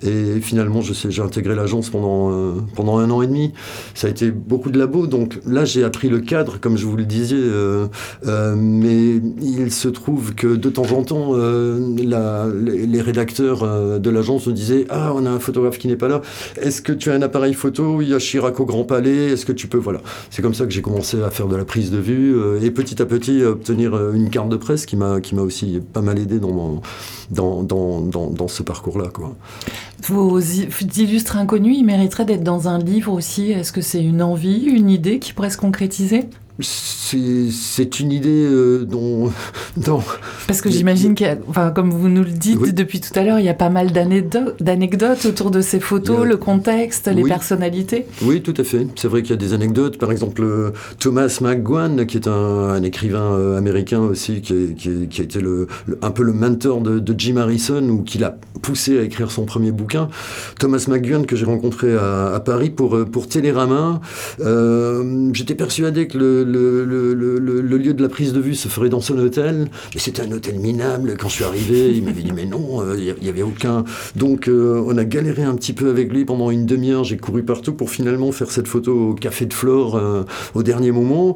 Et, 0.01 0.41
finalement, 0.41 0.81
j'ai 0.81 1.21
intégré 1.21 1.55
l'agence 1.55 1.89
euh, 1.93 2.53
pendant 2.75 2.97
un 2.97 3.09
an 3.09 3.21
et 3.21 3.27
demi 3.27 3.53
ça 3.93 4.07
a 4.07 4.09
été 4.09 4.31
beaucoup 4.31 4.71
de 4.71 4.79
labos. 4.79 5.07
Donc 5.07 5.39
là, 5.45 5.65
j'ai 5.65 5.83
appris 5.83 6.09
le 6.09 6.19
cadre, 6.19 6.59
comme 6.59 6.77
je 6.77 6.85
vous 6.85 6.97
le 6.97 7.05
disais. 7.05 7.35
euh, 7.37 7.87
euh, 8.25 8.55
mais 8.57 9.21
il 9.41 9.71
se 9.71 9.87
trouve 9.87 10.33
que 10.33 10.55
de 10.55 10.69
temps 10.69 10.91
en 10.91 11.03
temps, 11.03 11.31
euh, 11.33 11.79
les, 11.97 13.01
rédacteurs 13.01 13.99
de 13.99 14.09
l'agence 14.09 14.47
nous 14.47 14.53
disaient 14.53 14.85
Ah, 14.89 15.13
on 15.15 15.25
a 15.25 15.29
un 15.29 15.39
photographe 15.39 15.77
qui 15.77 15.87
n'est 15.87 15.95
pas 15.95 16.07
là. 16.07 16.21
Est-ce 16.61 16.81
que 16.81 16.93
tu 16.93 17.11
as 17.11 17.13
un 17.13 17.21
appareil 17.21 17.53
photo? 17.53 18.01
Il 18.01 18.09
y 18.09 18.13
a 18.13 18.19
Chirac 18.19 18.59
au 18.59 18.65
Grand 18.65 18.83
Palais. 18.83 19.31
Est-ce 19.31 19.45
que 19.45 19.51
tu 19.51 19.67
peux? 19.67 19.77
Voilà. 19.77 20.01
C'est 20.29 20.41
comme 20.41 20.53
ça 20.53 20.65
que 20.65 20.71
j'ai 20.71 20.81
commencé 20.81 21.21
à 21.21 21.29
faire 21.29 21.47
de 21.47 21.55
la 21.55 21.65
prise 21.65 21.91
de 21.91 21.97
vue 21.97 22.35
et 22.61 22.71
petit 22.71 23.01
à 23.01 23.05
petit 23.05 23.43
obtenir 23.43 24.11
une 24.11 24.29
carte 24.29 24.49
de 24.49 24.57
presse 24.57 24.85
qui 24.85 24.95
m'a 24.95 25.21
qui 25.21 25.35
m'a 25.35 25.41
aussi 25.41 25.79
pas 25.93 26.01
mal 26.01 26.19
aidé 26.19 26.39
dans 26.39 26.81
dans 27.31 27.63
dans 27.63 28.01
dans, 28.01 28.47
ce 28.47 28.63
parcours-là. 28.63 29.09
Vos 30.07 30.39
illustres 30.39 31.37
inconnus, 31.37 31.77
ils 31.77 31.85
mériteraient 31.85 32.25
d'être 32.25 32.43
dans 32.43 32.67
un 32.67 32.79
livre 32.79 33.11
aussi. 33.11 33.51
Est-ce 33.51 33.71
que 33.71 33.81
c'est 33.83 34.03
une 34.03 34.21
envie, 34.21 34.65
une 34.65 34.89
idée 34.89 35.19
qui 35.19 35.33
pourrait 35.33 35.49
se 35.49 35.57
concrétiser? 35.57 36.29
C'est 36.59 37.99
une 37.99 38.11
idée 38.11 38.29
euh, 38.45 38.85
dont, 38.85 39.31
dont 39.77 40.01
Parce 40.47 40.61
que 40.61 40.69
j'imagine 40.69 41.15
qu'il 41.15 41.25
y 41.27 41.29
a, 41.29 41.37
enfin, 41.47 41.71
comme 41.71 41.89
vous 41.91 42.09
nous 42.09 42.23
le 42.23 42.29
dites 42.29 42.59
Oui. 42.61 42.73
depuis 42.73 42.99
tout 43.01 43.17
à 43.17 43.23
l'heure, 43.23 43.39
il 43.39 43.45
y 43.45 43.49
a 43.49 43.53
pas 43.53 43.69
mal 43.69 43.91
d'anecdo- 43.91 44.53
d'anecdotes 44.59 45.25
autour 45.25 45.51
de 45.51 45.61
ces 45.61 45.79
photos, 45.79 46.21
a- 46.21 46.25
le 46.25 46.37
contexte, 46.37 47.07
les 47.07 47.23
personnalités. 47.23 48.05
Oui, 48.21 48.41
tout 48.41 48.53
à 48.57 48.63
fait. 48.63 48.87
C'est 48.95 49.07
vrai 49.07 49.21
qu'il 49.23 49.31
y 49.31 49.33
a 49.33 49.37
des 49.37 49.53
anecdotes. 49.53 49.97
Par 49.97 50.11
exemple, 50.11 50.43
euh, 50.43 50.71
Thomas 50.99 51.37
McGowan, 51.41 52.05
qui 52.05 52.17
est 52.17 52.27
un, 52.27 52.31
un 52.31 52.83
écrivain 52.83 53.33
euh, 53.33 53.57
américain 53.57 53.99
aussi, 53.99 54.41
qui, 54.41 54.53
est- 54.53 54.75
qui 54.75 54.89
est- 54.89 55.07
qui 55.09 55.21
a 55.21 55.23
été 55.23 55.41
le, 55.41 55.67
le- 55.87 55.97
un 56.01 56.11
peu 56.11 56.23
le 56.23 56.33
mentor 56.33 56.81
de, 56.81 56.99
de 56.99 57.15
Jim 57.19 57.37
Harrison, 57.37 57.83
ou 57.89 58.03
qui 58.03 58.17
l'a 58.19 58.37
poussé 58.61 58.99
à 58.99 59.01
écrire 59.03 59.31
son 59.31 59.45
premier 59.45 59.71
bouquin. 59.71 60.07
Thomas 60.59 60.85
McGowan, 60.87 61.25
que 61.25 61.35
j'ai 61.35 61.45
rencontré 61.45 61.95
à, 61.97 62.33
à 62.33 62.39
Paris 62.39 62.69
pour, 62.69 63.05
pour 63.11 63.27
Télérama. 63.27 63.99
Euh, 64.39 65.29
J'étais 65.33 65.55
persuadé 65.55 66.07
que 66.07 66.17
le, 66.17 66.42
le, 66.43 67.77
lieu 67.77 67.93
de 67.93 68.01
la 68.01 68.09
prise 68.09 68.33
de 68.33 68.39
vue 68.39 68.55
se 68.55 68.67
ferait 68.67 68.89
dans 68.89 69.01
son 69.01 69.17
hôtel, 69.17 69.67
mais 69.93 69.99
c'était 69.99 70.21
un 70.21 70.31
hôtel 70.31 70.59
minable. 70.59 71.15
Quand 71.17 71.29
je 71.29 71.35
suis 71.35 71.43
arrivé, 71.43 71.91
il 71.95 72.03
m'avait 72.03 72.21
dit, 72.21 72.31
mais 72.31 72.45
non, 72.45 72.81
euh, 72.81 72.95
il 72.97 73.23
n'y 73.23 73.29
avait 73.29 73.41
aucun... 73.41 73.83
Donc, 74.15 74.47
euh, 74.47 74.83
on 74.85 74.97
a 74.97 75.05
galéré 75.05 75.43
un 75.43 75.55
petit 75.55 75.73
peu 75.73 75.89
avec 75.89 76.11
lui 76.11 76.25
pendant 76.25 76.51
une 76.51 76.65
demi-heure. 76.65 77.03
J'ai 77.03 77.17
couru 77.17 77.43
partout 77.43 77.73
pour 77.73 77.89
finalement 77.89 78.31
faire 78.31 78.51
cette 78.51 78.67
photo 78.67 79.09
au 79.09 79.13
Café 79.13 79.45
de 79.45 79.53
Flore 79.53 79.95
euh, 79.95 80.23
au 80.53 80.63
dernier 80.63 80.91
moment. 80.91 81.35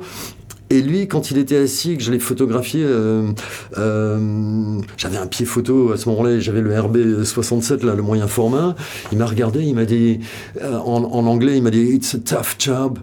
Et 0.70 0.82
lui, 0.82 1.08
quand 1.08 1.32
il 1.32 1.38
était 1.38 1.56
assis, 1.58 1.96
que 1.98 2.04
je 2.04 2.12
l'ai 2.12 2.20
photographié, 2.20 2.82
euh, 2.84 3.32
euh, 3.78 4.80
j'avais 4.98 5.18
un 5.18 5.26
pied 5.28 5.46
photo 5.46 5.94
à 5.94 5.98
ce 5.98 6.10
moment-là, 6.10 6.40
j'avais 6.40 6.60
le 6.60 6.72
RB67, 6.74 7.86
là, 7.86 7.96
le 7.96 8.02
moyen 8.02 8.28
format. 8.28 8.76
Il 9.14 9.18
m'a 9.18 9.26
regardé, 9.28 9.64
il 9.64 9.76
m'a 9.76 9.86
dit, 9.86 10.20
euh, 10.62 10.78
en, 10.80 11.04
en 11.06 11.26
anglais, 11.26 11.56
il 11.58 11.64
m'a 11.64 11.72
dit 11.72 11.80
It's 11.94 12.16
a 12.16 12.20
tough 12.20 12.56
job, 12.60 13.00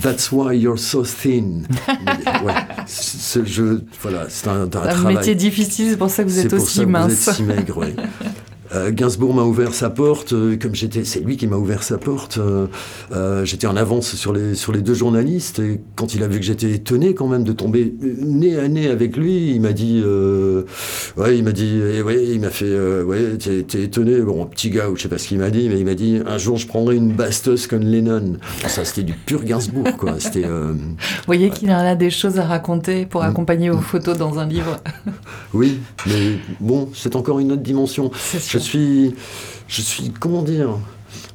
that's 0.00 0.30
why 0.30 0.56
you're 0.56 0.78
so 0.78 1.02
thin. 1.02 1.62
Ouais, 2.44 2.54
c'est, 2.86 3.44
je, 3.46 3.80
voilà, 4.00 4.26
c'est 4.28 4.46
un, 4.48 4.60
un 4.60 4.62
Un 4.64 4.68
travail. 4.68 5.16
métier 5.16 5.34
difficile, 5.34 5.88
c'est 5.90 5.96
pour 5.96 6.10
ça 6.10 6.22
que 6.22 6.28
vous 6.28 6.38
êtes 6.38 6.52
aussi 6.52 6.86
mince. 6.86 7.12
Vous 7.24 7.28
êtes 7.30 7.34
si 7.36 7.42
maigre, 7.42 7.78
ouais. 7.78 7.94
Euh, 8.74 8.90
Gainsbourg 8.92 9.34
m'a 9.34 9.42
ouvert 9.44 9.72
sa 9.74 9.88
porte, 9.90 10.32
euh, 10.32 10.56
comme 10.60 10.74
j'étais, 10.74 11.04
c'est 11.04 11.20
lui 11.20 11.36
qui 11.36 11.46
m'a 11.46 11.56
ouvert 11.56 11.82
sa 11.82 11.96
porte. 11.98 12.38
euh, 12.38 13.44
j'étais 13.44 13.66
en 13.66 13.76
avance 13.76 14.14
sur 14.14 14.32
les 14.32 14.54
sur 14.54 14.72
les 14.72 14.80
deux 14.82 14.94
journalistes 14.94 15.58
et 15.58 15.80
quand 15.96 16.14
il 16.14 16.22
a 16.22 16.28
vu 16.28 16.38
que 16.38 16.44
j'étais 16.44 16.70
étonné 16.72 17.14
quand 17.14 17.28
même 17.28 17.44
de 17.44 17.52
tomber 17.52 17.94
nez 18.20 18.58
à 18.58 18.68
nez 18.68 18.88
avec 18.88 19.16
lui, 19.16 19.52
il 19.54 19.60
m'a 19.60 19.72
dit, 19.72 20.02
ouais, 21.16 21.38
il 21.38 21.44
m'a 21.44 21.52
dit, 21.52 21.80
eh 21.94 22.02
ouais, 22.02 22.24
il 22.26 22.40
m'a 22.40 22.50
fait, 22.50 22.78
ouais, 23.02 23.36
t'es, 23.38 23.62
t'es 23.62 23.82
étonné, 23.84 24.20
bon, 24.20 24.44
petit 24.46 24.70
gars, 24.70 24.88
ou 24.90 24.96
je 24.96 25.02
sais 25.02 25.08
pas 25.08 25.18
ce 25.18 25.28
qu'il 25.28 25.38
m'a 25.38 25.50
dit, 25.50 25.68
mais 25.68 25.78
il 25.78 25.84
m'a 25.84 25.94
dit, 25.94 26.18
un 26.26 26.38
jour 26.38 26.56
je 26.56 26.66
prendrai 26.66 26.96
une 26.96 27.12
basteuse 27.12 27.66
comme 27.66 27.82
Lennon. 27.82 28.36
Ça, 28.66 28.84
c'était 28.84 29.02
du 29.02 29.14
pur 29.14 29.44
Gainsbourg, 29.44 29.96
quoi. 29.96 30.14
C'était, 30.18 30.42
Vous 30.44 30.76
voyez 31.26 31.50
qu'il 31.50 31.70
en 31.70 31.78
a 31.78 31.94
des 31.94 32.10
choses 32.10 32.38
à 32.38 32.44
raconter 32.44 33.06
pour 33.06 33.22
Mm. 33.22 33.26
accompagner 33.30 33.70
vos 33.70 33.80
photos 33.80 34.16
dans 34.18 34.38
un 34.38 34.46
livre. 34.46 34.76
oui, 35.54 35.80
mais 36.06 36.38
bon, 36.60 36.88
c'est 36.94 37.16
encore 37.16 37.38
une 37.40 37.52
autre 37.52 37.62
dimension. 37.62 38.10
C'est 38.14 38.57
Je 38.58 38.64
suis, 38.64 39.14
je 39.68 39.82
suis, 39.82 40.10
comment 40.18 40.42
dire, 40.42 40.78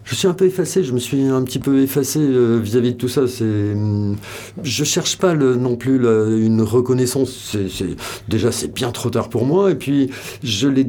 je 0.05 0.15
suis 0.15 0.27
un 0.27 0.33
peu 0.33 0.45
effacé, 0.45 0.83
je 0.83 0.91
me 0.93 0.99
suis 0.99 1.23
un 1.23 1.41
petit 1.43 1.59
peu 1.59 1.81
effacé 1.81 2.19
euh, 2.19 2.59
vis-à-vis 2.61 2.93
de 2.93 2.97
tout 2.97 3.07
ça. 3.07 3.27
C'est, 3.27 3.43
hum, 3.43 4.15
je 4.61 4.83
cherche 4.83 5.17
pas 5.17 5.33
non 5.35 5.75
plus 5.75 5.95
une 5.95 6.61
reconnaissance. 6.61 7.55
C'est- 7.69 7.95
déjà, 8.27 8.51
c'est 8.51 8.73
bien 8.73 8.91
trop 8.91 9.09
tard 9.09 9.29
pour 9.29 9.45
moi. 9.45 9.71
Et 9.71 9.75
puis, 9.75 10.09
je 10.43 10.67
l'ai, 10.67 10.87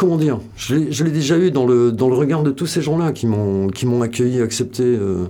comment 0.00 0.16
dire, 0.16 0.40
je 0.56 0.74
l'ai, 1.04 1.10
déjà 1.10 1.36
eu 1.36 1.50
dans 1.50 1.66
le, 1.66 1.92
dans 1.92 2.08
le 2.08 2.14
regard 2.14 2.42
de 2.42 2.50
tous 2.50 2.64
ces 2.64 2.80
gens-là 2.80 3.12
qui 3.12 3.26
m'ont, 3.26 3.68
accueilli, 4.00 4.40
accepté. 4.40 4.82
euh, 4.82 5.24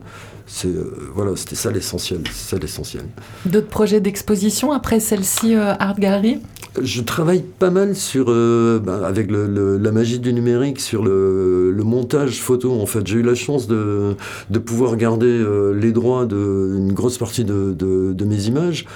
c'est, 0.47 0.69
euh, 0.69 0.93
voilà, 1.15 1.33
c'était 1.35 1.57
ça 1.57 1.73
l'essentiel. 1.73 2.21
Ça 2.33 2.57
l'essentiel. 2.57 3.03
D'autres 3.47 3.67
projets 3.67 4.01
d'exposition 4.01 4.71
après 4.71 5.01
celle-ci, 5.01 5.57
euh, 5.57 5.73
Art 5.81 5.99
Gallery 5.99 6.39
Je 6.81 7.03
travaille 7.03 7.43
pas 7.43 7.71
mal 7.71 7.97
sur, 7.97 8.27
euh, 8.29 8.79
bah, 8.79 9.01
avec 9.05 9.29
le- 9.29 9.49
le- 9.49 9.77
la 9.77 9.91
magie 9.91 10.21
du 10.21 10.33
numérique, 10.33 10.79
sur 10.79 11.03
le, 11.03 11.73
le 11.73 11.83
montage 11.83 12.41
photo. 12.41 12.73
En 12.81 12.87
fait, 12.87 13.05
j'ai 13.09 13.19
eu 13.19 13.23
la 13.23 13.35
chance 13.35 13.67
de, 13.67 14.15
de 14.51 14.59
pouvoir 14.61 14.97
garder 14.97 15.45
les 15.75 15.91
droits 15.91 16.27
d'une 16.27 16.93
grosse 16.93 17.19
partie 17.19 17.45
de, 17.45 17.73
de- 17.77 18.13
de 18.13 18.25
mes 18.25 18.45
images. 18.47 18.87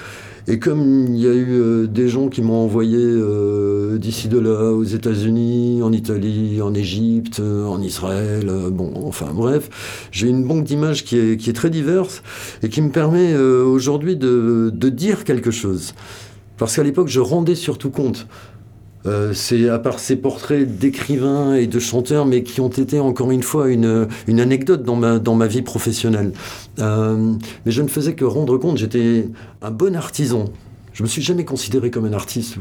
Et 0.47 0.59
comme 0.59 1.07
il 1.15 1.19
y 1.19 1.27
a 1.27 1.33
eu 1.33 1.59
euh, 1.59 1.87
des 1.87 2.07
gens 2.07 2.27
qui 2.29 2.43
m'ont 2.43 2.63
envoyé 2.63 2.99
euh, 2.99 3.97
d'ici 3.97 4.27
de 4.27 4.37
là, 4.37 4.71
aux 4.73 4.83
États-Unis, 4.83 5.81
en 5.81 5.91
Italie, 5.91 6.61
en 6.61 6.75
Égypte, 6.75 7.39
euh, 7.39 7.65
en 7.65 7.81
Israël, 7.81 8.51
bon, 8.71 8.93
enfin 9.05 9.31
bref, 9.33 10.07
j'ai 10.11 10.27
une 10.27 10.45
banque 10.45 10.63
d'images 10.63 11.03
qui 11.03 11.17
est, 11.17 11.37
qui 11.37 11.49
est 11.49 11.53
très 11.53 11.71
diverse 11.71 12.21
et 12.61 12.69
qui 12.69 12.81
me 12.83 12.91
permet 12.91 13.35
aujourd'hui 13.35 14.15
de, 14.15 14.71
de 14.73 14.89
dire 14.89 15.23
quelque 15.23 15.51
chose. 15.51 15.95
Parce 16.57 16.75
qu'à 16.75 16.83
l'époque, 16.83 17.07
je 17.07 17.19
rendais 17.19 17.55
surtout 17.55 17.89
compte. 17.89 18.27
Euh, 19.05 19.33
c'est 19.33 19.69
à 19.69 19.79
part 19.79 19.99
ces 19.99 20.15
portraits 20.15 20.77
d'écrivains 20.77 21.55
et 21.55 21.67
de 21.67 21.79
chanteurs, 21.79 22.25
mais 22.25 22.43
qui 22.43 22.61
ont 22.61 22.69
été 22.69 22.99
encore 22.99 23.31
une 23.31 23.43
fois 23.43 23.69
une, 23.69 24.07
une 24.27 24.39
anecdote 24.39 24.83
dans 24.83 24.95
ma, 24.95 25.19
dans 25.19 25.35
ma 25.35 25.47
vie 25.47 25.61
professionnelle. 25.61 26.33
Euh, 26.79 27.33
mais 27.65 27.71
je 27.71 27.81
ne 27.81 27.87
faisais 27.87 28.13
que 28.13 28.25
rendre 28.25 28.57
compte, 28.57 28.77
j'étais 28.77 29.27
un 29.61 29.71
bon 29.71 29.95
artisan. 29.95 30.45
Je 30.93 31.03
me 31.03 31.07
suis 31.09 31.21
jamais 31.21 31.43
considéré 31.43 31.91
comme 31.91 32.05
un 32.05 32.13
artiste. 32.13 32.55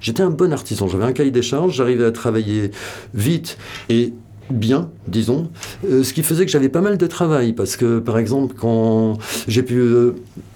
J'étais 0.00 0.22
un 0.22 0.30
bon 0.30 0.52
artisan. 0.52 0.86
J'avais 0.86 1.04
un 1.04 1.12
cahier 1.12 1.30
des 1.30 1.42
charges, 1.42 1.76
j'arrivais 1.76 2.04
à 2.04 2.12
travailler 2.12 2.72
vite 3.14 3.56
et 3.88 4.12
bien, 4.50 4.90
disons, 5.08 5.50
Euh, 5.88 6.02
ce 6.02 6.12
qui 6.12 6.22
faisait 6.22 6.44
que 6.44 6.50
j'avais 6.50 6.68
pas 6.68 6.80
mal 6.80 6.98
de 6.98 7.06
travail 7.06 7.52
parce 7.52 7.76
que, 7.76 7.98
par 7.98 8.18
exemple, 8.18 8.54
quand 8.58 9.18
j'ai 9.48 9.62
pu 9.62 9.78
euh, 9.78 10.12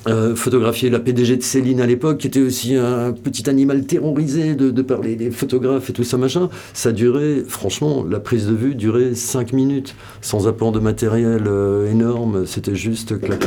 euh, 0.06 0.34
photographier 0.36 0.90
la 0.90 1.00
PDG 1.00 1.36
de 1.36 1.42
Céline 1.42 1.80
à 1.80 1.86
l'époque, 1.86 2.18
qui 2.18 2.26
était 2.26 2.40
aussi 2.40 2.74
un 2.74 3.12
petit 3.12 3.48
animal 3.48 3.84
terrorisé 3.86 4.54
de, 4.54 4.70
de 4.70 4.82
par 4.82 5.00
les, 5.00 5.16
les 5.16 5.30
photographes 5.30 5.88
et 5.90 5.92
tout 5.92 6.04
ça 6.04 6.18
machin, 6.18 6.50
ça 6.72 6.92
durait, 6.92 7.42
franchement, 7.46 8.04
la 8.08 8.20
prise 8.20 8.46
de 8.46 8.54
vue 8.54 8.74
durait 8.74 9.14
5 9.14 9.52
minutes, 9.52 9.94
sans 10.20 10.46
apport 10.46 10.72
de 10.72 10.80
matériel 10.80 11.48
énorme, 11.90 12.46
c'était 12.46 12.74
juste 12.74 13.18
clac 13.20 13.44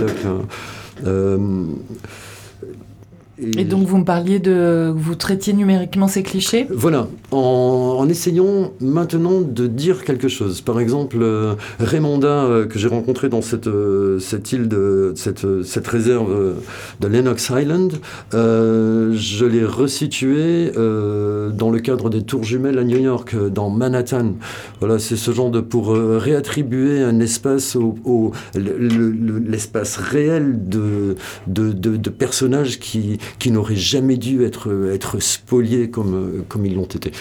Et 3.39 3.65
donc 3.65 3.85
vous 3.85 3.97
me 3.97 4.03
parliez 4.03 4.39
de... 4.39 4.91
Vous 4.95 5.13
traitiez 5.15 5.53
numériquement 5.53 6.07
ces 6.07 6.23
clichés 6.23 6.65
Voilà, 6.71 7.07
en, 7.31 8.07
essayant 8.09 8.71
maintenant 8.81 9.41
de 9.41 9.67
dire 9.67 10.03
quelque 10.03 10.27
chose. 10.27 10.61
Par 10.61 10.79
exemple, 10.79 11.17
euh, 11.21 11.53
Raymonda, 11.79 12.27
euh, 12.27 12.65
que 12.65 12.79
j'ai 12.79 12.87
rencontré 12.87 13.29
dans 13.29 13.41
cette, 13.43 13.67
euh, 13.67 14.17
cette 14.19 14.51
île, 14.53 14.67
de, 14.67 15.13
cette, 15.15 15.45
euh, 15.45 15.61
cette 15.63 15.87
réserve 15.87 16.55
de 16.99 17.07
Lennox 17.07 17.51
Island, 17.55 17.93
je 18.33 19.45
l'ai 19.45 19.65
resitué 19.65 20.71
euh, 20.77 21.49
dans 21.51 21.69
le 21.69 21.79
cadre 21.79 22.09
des 22.09 22.23
tours 22.23 22.43
jumelles 22.43 22.79
à 22.79 22.83
New 22.83 22.99
York, 22.99 23.35
dans 23.53 23.69
Manhattan. 23.69 24.33
Voilà, 24.79 24.97
c'est 24.99 25.15
ce 25.15 25.31
genre 25.31 25.51
de... 25.51 25.59
pour 25.61 25.93
réattribuer 25.95 27.01
un 27.03 27.19
espace 27.19 27.75
au... 27.75 27.95
au- 28.05 28.31
le- 28.55 28.77
le- 28.77 29.11
le- 29.11 29.39
l'espace 29.39 29.97
réel 29.97 30.67
de, 30.67 31.15
de, 31.47 31.71
de 31.71 32.09
personnages 32.09 32.79
qui, 32.79 33.19
qui 33.39 33.51
n'auraient 33.51 33.75
jamais 33.75 34.17
dû 34.17 34.43
être, 34.43 34.69
être 34.93 35.19
spoliés 35.19 35.89
comme, 35.89 36.43
comme 36.47 36.65
ils 36.65 36.75
l'ont 36.75 36.83
été. 36.85 37.11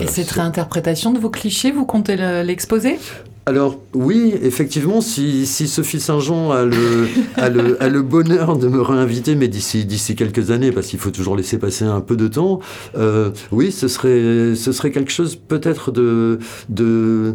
Et 0.00 0.06
cette 0.06 0.30
réinterprétation 0.30 1.12
de 1.12 1.18
vos 1.18 1.30
clichés, 1.30 1.70
vous 1.70 1.86
comptez 1.86 2.16
le- 2.16 2.42
l'exposer? 2.42 2.98
Alors 3.46 3.78
oui, 3.92 4.32
effectivement, 4.42 5.02
si, 5.02 5.44
si 5.44 5.68
Sophie 5.68 6.00
Saint-Jean 6.00 6.50
a 6.50 6.64
le, 6.64 7.08
a, 7.36 7.50
le, 7.50 7.82
a 7.82 7.90
le 7.90 8.00
bonheur 8.00 8.56
de 8.56 8.68
me 8.68 8.80
réinviter, 8.80 9.34
mais 9.34 9.48
d'ici 9.48 9.84
d'ici 9.84 10.14
quelques 10.16 10.50
années, 10.50 10.72
parce 10.72 10.86
qu'il 10.86 10.98
faut 10.98 11.10
toujours 11.10 11.36
laisser 11.36 11.58
passer 11.58 11.84
un 11.84 12.00
peu 12.00 12.16
de 12.16 12.26
temps, 12.26 12.60
euh, 12.96 13.30
oui, 13.52 13.70
ce 13.70 13.86
serait, 13.86 14.54
ce 14.56 14.72
serait 14.72 14.90
quelque 14.92 15.12
chose 15.12 15.36
peut-être 15.36 15.90
de... 15.92 16.38
de 16.70 17.34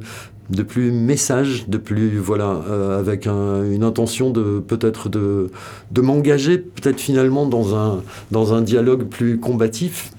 de 0.49 0.63
plus 0.63 0.91
message, 0.91 1.65
de 1.67 1.77
plus 1.77 2.17
voilà, 2.17 2.61
euh, 2.69 2.99
avec 2.99 3.27
un- 3.27 3.63
une 3.69 3.83
intention 3.83 4.31
de 4.31 4.59
peut-être 4.59 5.07
de, 5.09 5.49
de 5.91 6.01
m'engager 6.01 6.57
peut-être 6.57 6.99
finalement 6.99 7.45
dans 7.45 7.75
un 7.75 8.01
dans 8.31 8.53
un 8.53 8.61
dialogue 8.61 9.03
plus 9.07 9.37
combatif. 9.39 10.11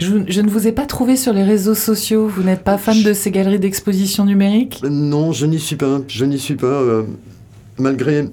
je, 0.00 0.16
je 0.28 0.40
ne 0.40 0.48
vous 0.50 0.66
ai 0.66 0.72
pas 0.72 0.86
trouvé 0.86 1.16
sur 1.16 1.32
les 1.32 1.44
réseaux 1.44 1.74
sociaux. 1.76 2.26
Vous 2.26 2.42
n'êtes 2.42 2.64
pas 2.64 2.78
fan 2.78 3.02
de 3.02 3.12
ces 3.12 3.30
galeries 3.30 3.60
d'exposition 3.60 4.24
numérique? 4.24 4.82
Non, 4.88 5.32
je 5.32 5.46
n'y 5.46 5.58
suis 5.60 5.76
pas. 5.76 6.00
Je 6.08 6.24
n'y 6.24 6.38
suis 6.38 6.56
pas. 6.56 6.66
euh, 6.66 7.02
malgré, 7.78 8.28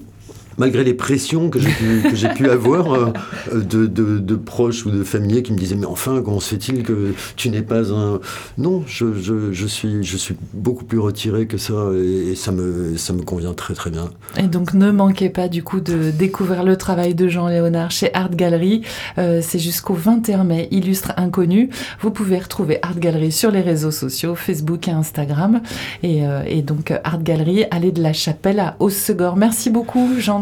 malgré 0.57 0.83
les 0.83 0.93
pressions 0.93 1.49
que 1.49 1.59
j'ai 1.59 2.29
pu, 2.29 2.49
avoir 2.49 2.93
euh, 2.93 3.13
de, 3.53 4.35
proches 4.35 4.85
ou 4.85 4.91
de 4.91 5.03
familiers 5.03 5.43
qui 5.43 5.53
me 5.53 5.57
disaient 5.57 5.75
Mais 5.75 5.85
enfin, 5.85 6.21
comment 6.23 6.39
se 6.39 6.49
fait-il 6.49 6.83
que 6.83 7.13
tu 7.35 7.49
n'es 7.49 7.61
pas 7.61 7.91
un. 7.91 8.19
Non, 8.57 8.83
je, 8.87 9.67
suis, 9.67 10.03
je 10.03 10.17
suis 10.17 10.35
beaucoup 10.53 10.85
plus 10.85 10.99
retiré 10.99 11.47
que 11.47 11.57
ça 11.57 11.73
et, 11.95 12.35
ça, 12.35 12.51
me, 12.51 12.97
ça 12.97 13.13
me 13.13 13.21
convient 13.21 13.53
très 13.53 13.73
très 13.73 13.89
bien. 13.89 14.09
Et 14.37 14.43
donc 14.43 14.73
ne 14.73 14.91
manquez 14.91 15.29
pas 15.29 15.47
du 15.47 15.63
coup 15.63 15.79
de 15.79 16.11
découvrir 16.11 16.63
le 16.63 16.75
travail 16.77 17.15
de 17.15 17.27
Jean 17.27 17.47
Léonard 17.47 17.91
chez 17.91 18.13
Art 18.13 18.35
Gallery. 18.35 18.81
Euh, 19.17 19.41
c'est 19.41 19.59
jusqu'au 19.59 19.93
21 19.93 20.43
mai, 20.43 20.67
Illustre 20.71 21.13
Inconnu. 21.17 21.69
Vous 22.01 22.11
pouvez 22.11 22.39
retrouver 22.39 22.79
Art 22.81 22.99
Gallery 22.99 23.31
sur 23.31 23.51
les 23.51 23.61
réseaux 23.61 23.91
sociaux, 23.91 24.35
Facebook 24.35 24.87
et 24.87 24.91
Instagram. 24.91 25.61
Et, 26.03 26.25
euh, 26.25 26.61
donc 26.61 26.91
Art 27.03 27.23
Gallery, 27.23 27.65
allée 27.71 27.91
de 27.91 28.01
la 28.01 28.13
Chapelle 28.13 28.59
à 28.59 28.75
Haussegor. 28.79 29.35
Merci 29.35 29.69
beaucoup 29.69 30.15
Jean 30.17 30.41